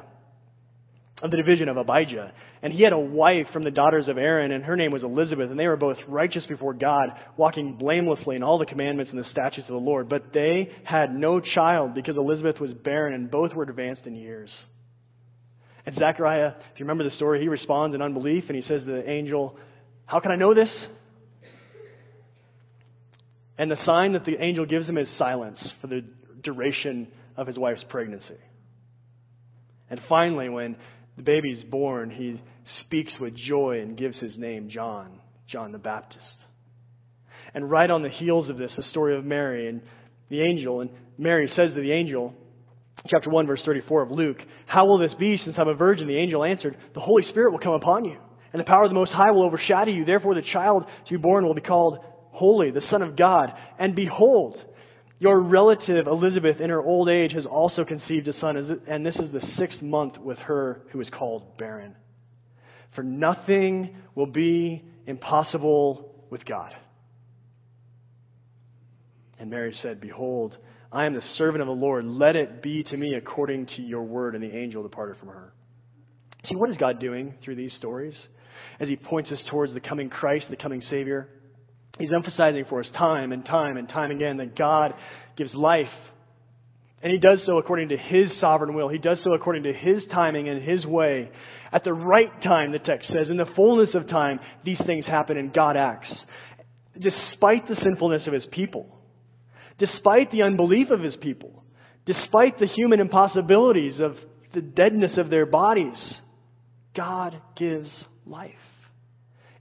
of 1.21 1.31
the 1.31 1.37
division 1.37 1.69
of 1.69 1.77
Abijah. 1.77 2.33
And 2.61 2.73
he 2.73 2.83
had 2.83 2.93
a 2.93 2.99
wife 2.99 3.47
from 3.53 3.63
the 3.63 3.71
daughters 3.71 4.07
of 4.07 4.17
Aaron, 4.17 4.51
and 4.51 4.63
her 4.63 4.75
name 4.75 4.91
was 4.91 5.03
Elizabeth. 5.03 5.49
And 5.49 5.59
they 5.59 5.67
were 5.67 5.77
both 5.77 5.97
righteous 6.07 6.43
before 6.47 6.73
God, 6.73 7.09
walking 7.37 7.77
blamelessly 7.77 8.35
in 8.35 8.43
all 8.43 8.57
the 8.57 8.65
commandments 8.65 9.11
and 9.13 9.23
the 9.23 9.29
statutes 9.31 9.67
of 9.69 9.73
the 9.73 9.79
Lord. 9.79 10.09
But 10.09 10.33
they 10.33 10.69
had 10.83 11.15
no 11.15 11.39
child 11.39 11.93
because 11.93 12.17
Elizabeth 12.17 12.59
was 12.59 12.71
barren, 12.83 13.13
and 13.13 13.31
both 13.31 13.53
were 13.53 13.63
advanced 13.63 14.01
in 14.05 14.15
years. 14.15 14.49
And 15.85 15.95
Zechariah, 15.95 16.53
if 16.73 16.79
you 16.79 16.85
remember 16.85 17.07
the 17.07 17.15
story, 17.15 17.41
he 17.41 17.47
responds 17.47 17.95
in 17.95 18.01
unbelief, 18.01 18.45
and 18.47 18.55
he 18.55 18.63
says 18.63 18.81
to 18.81 18.85
the 18.85 19.09
angel, 19.09 19.57
How 20.05 20.19
can 20.19 20.31
I 20.31 20.35
know 20.35 20.53
this? 20.53 20.69
And 23.57 23.71
the 23.71 23.77
sign 23.85 24.13
that 24.13 24.25
the 24.25 24.41
angel 24.41 24.65
gives 24.65 24.87
him 24.87 24.97
is 24.97 25.07
silence 25.17 25.57
for 25.81 25.87
the 25.87 26.01
duration 26.43 27.07
of 27.37 27.47
his 27.47 27.57
wife's 27.57 27.83
pregnancy. 27.89 28.39
And 29.89 29.99
finally, 30.09 30.49
when 30.49 30.75
the 31.15 31.23
baby 31.23 31.51
is 31.51 31.63
born, 31.69 32.09
he 32.09 32.41
speaks 32.81 33.11
with 33.19 33.33
joy 33.47 33.79
and 33.81 33.97
gives 33.97 34.17
his 34.17 34.31
name 34.37 34.69
John, 34.71 35.19
John 35.49 35.71
the 35.71 35.77
Baptist. 35.77 36.21
And 37.53 37.69
right 37.69 37.89
on 37.89 38.03
the 38.03 38.09
heels 38.09 38.49
of 38.49 38.57
this, 38.57 38.71
the 38.75 38.83
story 38.91 39.17
of 39.17 39.23
Mary 39.23 39.69
and 39.69 39.81
the 40.29 40.41
angel. 40.41 40.81
And 40.81 40.89
Mary 41.17 41.49
says 41.55 41.69
to 41.73 41.81
the 41.81 41.91
angel, 41.91 42.33
chapter 43.07 43.29
1, 43.29 43.47
verse 43.47 43.61
34 43.65 44.03
of 44.03 44.11
Luke, 44.11 44.37
How 44.65 44.85
will 44.85 44.97
this 44.97 45.13
be 45.19 45.39
since 45.43 45.55
I'm 45.57 45.67
a 45.67 45.75
virgin? 45.75 46.07
The 46.07 46.17
angel 46.17 46.43
answered, 46.43 46.75
The 46.93 46.99
Holy 46.99 47.23
Spirit 47.29 47.51
will 47.51 47.59
come 47.59 47.73
upon 47.73 48.03
you, 48.03 48.17
and 48.51 48.59
the 48.59 48.65
power 48.65 48.83
of 48.83 48.89
the 48.89 48.95
Most 48.95 49.11
High 49.11 49.31
will 49.31 49.45
overshadow 49.45 49.91
you. 49.91 50.03
Therefore, 50.03 50.35
the 50.35 50.41
child 50.51 50.83
to 51.07 51.11
be 51.11 51.21
born 51.21 51.45
will 51.45 51.53
be 51.53 51.61
called 51.61 51.99
holy, 52.35 52.71
the 52.71 52.81
Son 52.91 53.01
of 53.01 53.15
God. 53.15 53.51
And 53.79 53.95
behold, 53.95 54.57
your 55.19 55.39
relative 55.39 56.07
Elizabeth 56.07 56.59
in 56.59 56.69
her 56.69 56.81
old 56.81 57.09
age 57.09 57.31
has 57.33 57.45
also 57.45 57.85
conceived 57.85 58.27
a 58.27 58.39
son, 58.39 58.81
and 58.87 59.05
this 59.05 59.15
is 59.15 59.31
the 59.31 59.41
sixth 59.57 59.81
month 59.81 60.17
with 60.17 60.37
her 60.39 60.81
who 60.91 60.99
is 61.01 61.07
called 61.17 61.57
barren. 61.57 61.95
For 62.95 63.03
nothing 63.03 63.95
will 64.13 64.25
be 64.25 64.83
impossible 65.07 66.25
with 66.29 66.45
God. 66.45 66.73
And 69.39 69.49
Mary 69.49 69.75
said, 69.81 70.01
Behold, 70.01 70.55
I 70.91 71.05
am 71.05 71.13
the 71.13 71.21
servant 71.37 71.61
of 71.61 71.67
the 71.67 71.73
Lord. 71.73 72.05
Let 72.05 72.35
it 72.35 72.61
be 72.61 72.83
to 72.83 72.97
me 72.97 73.15
according 73.15 73.67
to 73.75 73.81
your 73.81 74.03
word. 74.03 74.33
And 74.33 74.43
the 74.43 74.55
angel 74.55 74.81
departed 74.83 75.17
from 75.17 75.29
her. 75.29 75.53
See, 76.49 76.55
what 76.55 76.69
is 76.69 76.77
God 76.77 76.99
doing 76.99 77.33
through 77.43 77.55
these 77.55 77.71
stories 77.77 78.13
as 78.79 78.87
he 78.87 78.95
points 78.95 79.31
us 79.31 79.39
towards 79.49 79.73
the 79.73 79.79
coming 79.81 80.09
Christ, 80.09 80.45
the 80.49 80.55
coming 80.55 80.81
Savior? 80.89 81.29
He's 81.97 82.11
emphasizing 82.13 82.65
for 82.69 82.81
us 82.81 82.87
time 82.97 83.31
and 83.31 83.45
time 83.45 83.77
and 83.77 83.87
time 83.87 84.11
again 84.11 84.37
that 84.37 84.57
God 84.57 84.93
gives 85.37 85.53
life. 85.53 85.85
And 87.01 87.11
He 87.11 87.19
does 87.19 87.39
so 87.45 87.57
according 87.57 87.89
to 87.89 87.97
His 87.97 88.29
sovereign 88.41 88.73
will. 88.73 88.89
He 88.89 88.97
does 88.97 89.17
so 89.23 89.33
according 89.33 89.63
to 89.63 89.73
His 89.73 90.01
timing 90.11 90.49
and 90.49 90.61
His 90.61 90.85
way. 90.85 91.29
At 91.71 91.83
the 91.83 91.93
right 91.93 92.31
time, 92.43 92.71
the 92.71 92.79
text 92.79 93.07
says, 93.09 93.27
in 93.29 93.37
the 93.37 93.45
fullness 93.55 93.93
of 93.93 94.09
time, 94.09 94.39
these 94.63 94.79
things 94.85 95.05
happen 95.05 95.37
and 95.37 95.53
God 95.53 95.77
acts. 95.77 96.07
Despite 96.93 97.67
the 97.67 97.77
sinfulness 97.83 98.23
of 98.27 98.33
His 98.33 98.45
people, 98.51 98.87
despite 99.77 100.31
the 100.31 100.43
unbelief 100.43 100.89
of 100.89 101.01
His 101.01 101.15
people, 101.21 101.63
despite 102.05 102.59
the 102.59 102.67
human 102.75 102.99
impossibilities 102.99 103.99
of 104.01 104.15
the 104.53 104.61
deadness 104.61 105.11
of 105.17 105.29
their 105.29 105.45
bodies, 105.45 105.97
God 106.95 107.35
gives 107.57 107.89
life. 108.25 108.51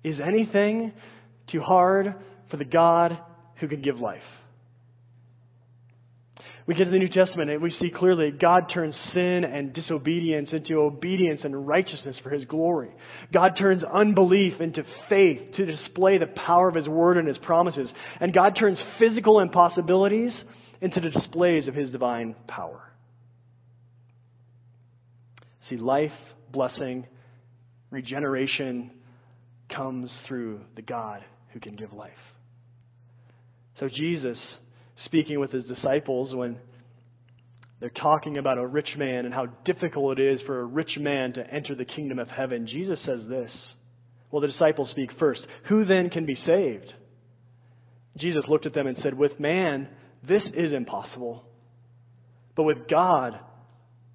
Is 0.04 0.16
anything 0.24 0.92
too 1.54 1.62
hard 1.62 2.14
for 2.50 2.56
the 2.56 2.64
God 2.64 3.16
who 3.60 3.68
can 3.68 3.80
give 3.80 3.98
life. 3.98 4.20
We 6.66 6.74
get 6.74 6.84
to 6.84 6.90
the 6.90 6.98
New 6.98 7.10
Testament 7.10 7.50
and 7.50 7.62
we 7.62 7.74
see 7.78 7.90
clearly 7.94 8.30
God 8.30 8.64
turns 8.72 8.94
sin 9.12 9.44
and 9.44 9.74
disobedience 9.74 10.48
into 10.50 10.80
obedience 10.80 11.42
and 11.44 11.66
righteousness 11.66 12.16
for 12.22 12.30
His 12.30 12.44
glory. 12.46 12.90
God 13.32 13.52
turns 13.58 13.82
unbelief 13.84 14.60
into 14.60 14.82
faith 15.10 15.40
to 15.56 15.66
display 15.66 16.16
the 16.16 16.26
power 16.26 16.68
of 16.68 16.74
His 16.74 16.88
word 16.88 17.18
and 17.18 17.28
His 17.28 17.36
promises. 17.38 17.88
And 18.18 18.32
God 18.32 18.56
turns 18.58 18.78
physical 18.98 19.40
impossibilities 19.40 20.32
into 20.80 21.00
the 21.00 21.10
displays 21.10 21.68
of 21.68 21.74
His 21.74 21.90
divine 21.90 22.34
power. 22.48 22.80
See, 25.68 25.76
life, 25.76 26.12
blessing, 26.50 27.06
regeneration 27.90 28.90
comes 29.68 30.10
through 30.26 30.62
the 30.76 30.82
God 30.82 31.22
who 31.54 31.60
can 31.60 31.76
give 31.76 31.92
life. 31.94 32.12
So, 33.80 33.88
Jesus, 33.88 34.36
speaking 35.06 35.40
with 35.40 35.50
his 35.50 35.64
disciples 35.64 36.34
when 36.34 36.58
they're 37.80 37.90
talking 37.90 38.36
about 38.38 38.58
a 38.58 38.66
rich 38.66 38.88
man 38.96 39.24
and 39.24 39.32
how 39.32 39.46
difficult 39.64 40.18
it 40.18 40.34
is 40.34 40.40
for 40.46 40.60
a 40.60 40.64
rich 40.64 40.90
man 40.98 41.32
to 41.34 41.50
enter 41.50 41.74
the 41.74 41.84
kingdom 41.84 42.18
of 42.18 42.28
heaven, 42.28 42.66
Jesus 42.66 42.98
says 43.06 43.20
this. 43.28 43.50
Well, 44.30 44.42
the 44.42 44.48
disciples 44.48 44.90
speak 44.90 45.10
first. 45.18 45.40
Who 45.68 45.84
then 45.84 46.10
can 46.10 46.26
be 46.26 46.36
saved? 46.44 46.92
Jesus 48.18 48.44
looked 48.48 48.66
at 48.66 48.74
them 48.74 48.86
and 48.86 48.96
said, 49.02 49.14
With 49.14 49.38
man, 49.40 49.88
this 50.26 50.42
is 50.56 50.72
impossible. 50.72 51.44
But 52.56 52.64
with 52.64 52.88
God, 52.88 53.38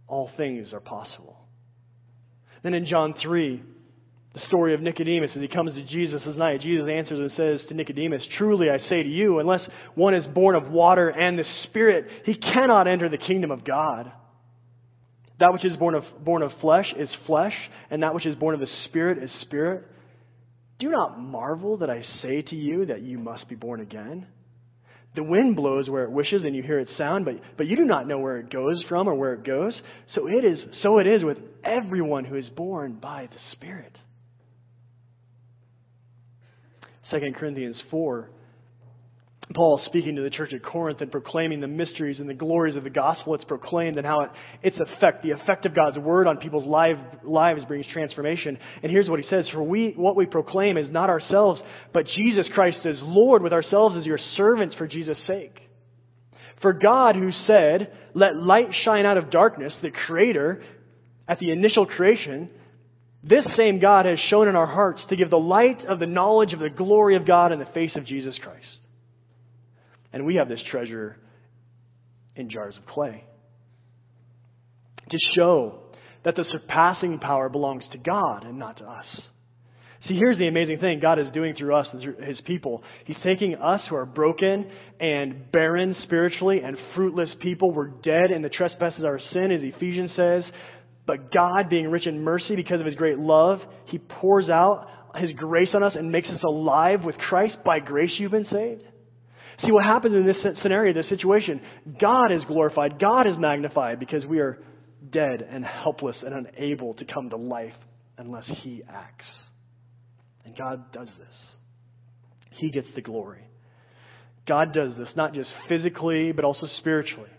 all 0.08 0.30
things 0.38 0.73
are 0.73 0.80
possible. 0.80 1.38
Then 2.63 2.73
in 2.73 2.88
John 2.88 3.13
3, 3.21 3.62
the 4.34 4.42
story 4.48 4.76
of 4.76 4.82
Nicodemus 4.82 5.32
as 5.36 5.42
he 5.42 5.48
comes 5.48 5.74
to 5.74 5.84
Jesus 5.86 6.22
this 6.26 6.38
night. 6.38 6.62
Jesus 6.62 6.88
answers 6.89 7.20
and 7.20 7.32
says 7.36 7.68
to 7.68 7.74
Nicodemus, 7.74 8.22
Truly 8.38 8.68
I 8.70 8.78
say 8.89 9.02
to 9.02 9.10
you, 9.10 9.39
unless 9.39 9.62
one 9.96 10.13
is 10.13 10.24
born 10.34 10.56
of 10.56 10.70
water 10.70 11.10
and 11.10 11.38
the 11.38 11.44
Spirit, 11.63 12.06
he 12.26 12.36
cannot 12.36 12.88
enter 12.88 13.10
the 13.10 13.18
kingdom 13.18 13.50
of 13.50 13.65
God. 13.65 14.12
That 15.39 15.54
which 15.54 15.65
is 15.65 15.76
born 15.78 15.96
of, 15.96 16.04
born 16.24 16.44
of 16.44 16.52
flesh 16.62 16.86
is 16.98 17.10
flesh, 17.26 17.54
and 17.89 18.04
that 18.04 18.13
which 18.13 18.26
is 18.26 18.36
born 18.36 18.54
of 18.54 18.60
the 18.60 18.68
Spirit 18.86 19.24
is 19.24 19.30
spirit. 19.42 19.86
Do 20.80 20.89
not 20.89 21.20
marvel 21.20 21.78
that 21.78 21.89
I 21.89 22.04
say 22.22 22.42
to 22.42 22.56
you 22.56 22.86
that 22.88 23.02
you 23.02 23.18
must 23.18 23.50
be 23.50 23.56
born 23.56 23.82
again. 23.82 24.28
The 25.15 25.24
wind 25.24 25.56
blows 25.56 25.89
where 25.89 26.04
it 26.04 26.12
wishes 26.12 26.44
and 26.46 26.56
you 26.56 26.62
hear 26.62 26.80
its 26.80 26.92
sound, 26.98 27.26
but, 27.26 27.36
but 27.58 27.68
you 27.68 27.76
do 27.76 27.86
not 27.86 28.08
know 28.08 28.20
where 28.20 28.38
it 28.38 28.52
goes 28.52 28.84
from 28.88 29.08
or 29.08 29.15
where 29.15 29.34
it 29.34 29.44
goes. 29.44 29.74
So 30.13 30.28
it 30.28 30.46
is, 30.46 30.60
so 30.84 31.00
it 31.00 31.08
is 31.08 31.24
with 31.24 31.38
everyone 31.63 32.26
who 32.26 32.36
is 32.36 32.46
born 32.56 33.00
by 33.02 33.28
the 33.32 33.39
Spirit. 33.54 33.94
2 37.12 37.17
Corinthians 37.38 37.76
4. 37.89 38.30
Paul 39.56 39.82
speaking 39.88 40.15
to 40.15 40.22
the 40.22 40.30
church 40.30 40.54
at 40.54 40.63
Corinth 40.63 41.02
and 41.02 41.12
proclaiming 41.12 41.60
the 41.60 41.67
mysteries 41.67 42.17
and 42.19 42.30
the 42.30 42.36
glories 42.36 42.76
of 42.76 42.84
the 42.84 42.89
gospel. 42.91 43.34
It's 43.34 43.43
proclaimed 43.45 43.98
and 43.98 44.06
how 44.06 44.22
it, 44.22 44.30
its 44.62 44.78
effect, 44.78 45.24
the 45.24 45.32
effect 45.32 45.65
of 45.65 45.74
God's 45.74 45.98
word 45.98 46.28
on 46.28 46.38
people's 46.38 46.67
life, 46.67 46.98
lives 47.24 47.62
brings 47.67 47.88
transformation. 47.91 48.60
And 48.84 48.91
here's 48.91 49.10
what 49.10 49.19
he 49.19 49.26
says: 49.28 49.45
For 49.52 49.63
we, 49.63 49.93
what 49.98 50.15
we 50.15 50.28
proclaim 50.28 50.78
is 50.78 50.91
not 50.91 51.10
ourselves, 51.10 51.60
but 51.93 52.06
Jesus 52.15 52.45
Christ 52.54 52.78
as 52.86 52.98
Lord, 53.02 53.41
with 53.41 53.54
ourselves 53.54 53.95
as 53.98 54.06
your 54.06 54.19
servants 54.38 54.76
for 54.78 54.88
Jesus' 54.88 55.17
sake. 55.26 55.58
For 56.62 56.74
God, 56.74 57.15
who 57.15 57.32
said, 57.48 57.91
"Let 58.13 58.36
light 58.36 58.69
shine 58.86 59.08
out 59.08 59.17
of 59.17 59.32
darkness," 59.32 59.74
the 59.82 59.89
Creator, 60.06 60.62
at 61.28 61.39
the 61.39 61.50
initial 61.50 61.88
creation, 61.88 62.52
this 63.23 63.43
same 63.58 63.79
God 63.79 64.05
has 64.05 64.17
shone 64.29 64.47
in 64.47 64.55
our 64.55 64.67
hearts 64.67 65.01
to 65.10 65.15
give 65.15 65.29
the 65.29 65.38
light 65.38 65.86
of 65.88 65.99
the 65.99 66.05
knowledge 66.05 66.53
of 66.53 66.60
the 66.60 66.69
glory 66.69 67.15
of 67.15 67.27
God 67.27 67.51
in 67.51 67.60
the 67.60 67.65
face 67.65 67.91
of 67.95 68.05
Jesus 68.05 68.36
Christ. 68.41 68.65
And 70.13 70.25
we 70.25 70.36
have 70.36 70.47
this 70.47 70.62
treasure 70.71 71.17
in 72.36 72.49
jars 72.49 72.75
of 72.77 72.86
clay 72.86 73.25
to 75.10 75.17
show 75.36 75.79
that 76.23 76.36
the 76.36 76.45
surpassing 76.51 77.19
power 77.19 77.49
belongs 77.49 77.84
to 77.91 77.97
God 77.97 78.43
and 78.43 78.58
not 78.58 78.77
to 78.77 78.86
us. 78.86 79.05
See, 80.08 80.15
here's 80.15 80.38
the 80.38 80.47
amazing 80.47 80.79
thing 80.79 80.99
God 81.01 81.19
is 81.19 81.27
doing 81.34 81.55
through 81.58 81.75
us 81.75 81.88
and 81.91 82.01
through 82.01 82.17
His 82.25 82.38
people. 82.45 82.84
He's 83.05 83.17
taking 83.23 83.55
us 83.55 83.82
who 83.89 83.95
are 83.95 84.05
broken 84.05 84.69
and 84.99 85.51
barren 85.51 85.95
spiritually 86.03 86.62
and 86.63 86.77
fruitless 86.95 87.29
people. 87.41 87.71
We're 87.71 87.89
dead 87.89 88.32
in 88.34 88.41
the 88.41 88.49
trespasses 88.49 88.99
of 88.99 89.05
our 89.05 89.19
sin, 89.34 89.51
as 89.51 89.62
Ephesians 89.62 90.12
says. 90.15 90.43
But 91.10 91.34
God, 91.34 91.72
being 91.72 91.89
rich 91.89 92.06
in 92.06 92.22
mercy 92.22 92.56
because 92.56 92.80
of 92.80 92.86
His 92.86 92.93
great 92.93 93.17
love, 93.17 93.58
He 93.88 93.98
pours 93.98 94.48
out 94.48 94.86
His 95.15 95.32
grace 95.36 95.69
on 95.74 95.82
us 95.82 95.93
and 95.95 96.12
makes 96.12 96.28
us 96.28 96.43
alive 96.43 97.00
with 97.04 97.15
Christ. 97.17 97.56
By 97.65 97.80
grace 97.80 98.12
you've 98.19 98.30
been 98.30 98.45
saved. 98.52 98.84
See, 99.65 99.72
what 99.72 99.86
happens 99.86 100.13
in 100.13 100.28
this 100.28 100.36
scenario, 100.62 100.93
this 100.93 101.10
situation, 101.10 101.62
God 102.00 102.32
is 102.32 102.43
glorified, 102.48 103.00
God 103.00 103.26
is 103.26 103.34
magnified 103.39 104.00
because 104.00 104.24
we 104.24 104.38
are 104.38 104.60
dead 105.12 105.41
and 105.41 105.65
helpless 105.65 106.15
and 106.24 106.45
unable 106.45 106.93
to 106.93 107.06
come 107.06 107.32
to 107.32 107.38
life 107.38 107.74
unless 108.19 108.45
He 108.62 108.84
acts. 108.88 109.26
And 110.45 110.56
God 110.56 110.93
does 110.93 111.08
this. 111.17 111.36
He 112.60 112.69
gets 112.69 112.88
the 112.93 113.02
glory. 113.02 113.50
God 114.48 114.76
does 114.76 114.91
this 114.95 115.10
not 115.15 115.34
just 115.34 115.50
physically, 115.67 116.34
but 116.34 116.45
also 116.45 116.67
spiritually. 116.78 117.32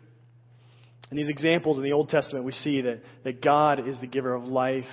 In 1.10 1.16
these 1.16 1.28
examples 1.28 1.76
in 1.76 1.82
the 1.82 1.92
Old 1.92 2.08
Testament, 2.08 2.44
we 2.44 2.54
see 2.62 2.82
that, 2.82 3.00
that 3.24 3.42
God 3.42 3.80
is 3.80 3.96
the 4.00 4.06
giver 4.06 4.32
of 4.32 4.44
life. 4.44 4.84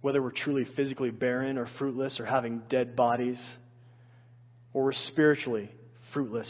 Whether 0.00 0.20
we're 0.20 0.32
truly 0.44 0.66
physically 0.76 1.10
barren 1.10 1.56
or 1.56 1.68
fruitless 1.78 2.14
or 2.18 2.24
having 2.24 2.62
dead 2.68 2.96
bodies, 2.96 3.36
or 4.72 4.84
we're 4.84 4.92
spiritually 5.12 5.70
fruitless 6.12 6.46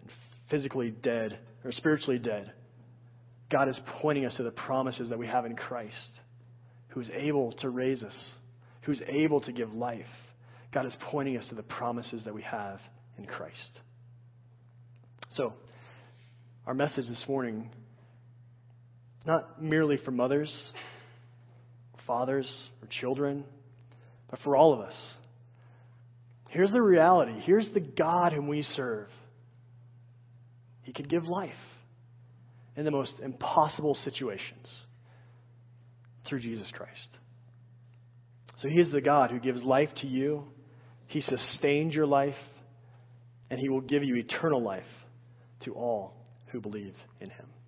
and 0.00 0.10
physically 0.50 0.90
dead 0.90 1.38
or 1.64 1.72
spiritually 1.72 2.18
dead, 2.18 2.52
God 3.50 3.68
is 3.68 3.76
pointing 4.02 4.26
us 4.26 4.32
to 4.36 4.42
the 4.42 4.50
promises 4.50 5.08
that 5.08 5.18
we 5.18 5.26
have 5.26 5.46
in 5.46 5.56
Christ, 5.56 5.92
who 6.88 7.00
is 7.00 7.08
able 7.14 7.52
to 7.62 7.70
raise 7.70 8.02
us, 8.02 8.12
who 8.82 8.92
is 8.92 8.98
able 9.08 9.40
to 9.42 9.52
give 9.52 9.72
life. 9.72 10.04
God 10.74 10.86
is 10.86 10.92
pointing 11.10 11.36
us 11.38 11.44
to 11.50 11.54
the 11.54 11.62
promises 11.62 12.20
that 12.24 12.34
we 12.34 12.42
have 12.42 12.80
in 13.16 13.24
Christ. 13.24 13.54
So, 15.36 15.52
our 16.64 16.74
message 16.74 17.08
this 17.08 17.28
morning, 17.28 17.68
not 19.26 19.60
merely 19.60 19.98
for 20.04 20.12
mothers, 20.12 20.48
fathers, 22.06 22.46
or 22.80 22.88
children, 23.00 23.42
but 24.30 24.38
for 24.44 24.56
all 24.56 24.72
of 24.72 24.80
us. 24.80 24.92
Here's 26.50 26.70
the 26.70 26.80
reality. 26.80 27.32
Here's 27.44 27.66
the 27.74 27.80
God 27.80 28.32
whom 28.32 28.46
we 28.46 28.64
serve. 28.76 29.08
He 30.82 30.92
can 30.92 31.08
give 31.08 31.24
life 31.24 31.50
in 32.76 32.84
the 32.84 32.92
most 32.92 33.12
impossible 33.20 33.96
situations 34.04 34.68
through 36.28 36.42
Jesus 36.42 36.66
Christ. 36.74 36.92
So 38.62 38.68
He 38.68 38.76
is 38.76 38.92
the 38.92 39.00
God 39.00 39.32
who 39.32 39.40
gives 39.40 39.64
life 39.64 39.88
to 40.02 40.06
you, 40.06 40.44
He 41.08 41.22
sustains 41.22 41.92
your 41.92 42.06
life, 42.06 42.34
and 43.50 43.58
He 43.58 43.68
will 43.68 43.80
give 43.80 44.04
you 44.04 44.14
eternal 44.14 44.62
life 44.62 44.84
to 45.64 45.74
all 45.74 46.14
who 46.46 46.60
believe 46.60 46.94
in 47.20 47.30
Him. 47.30 47.46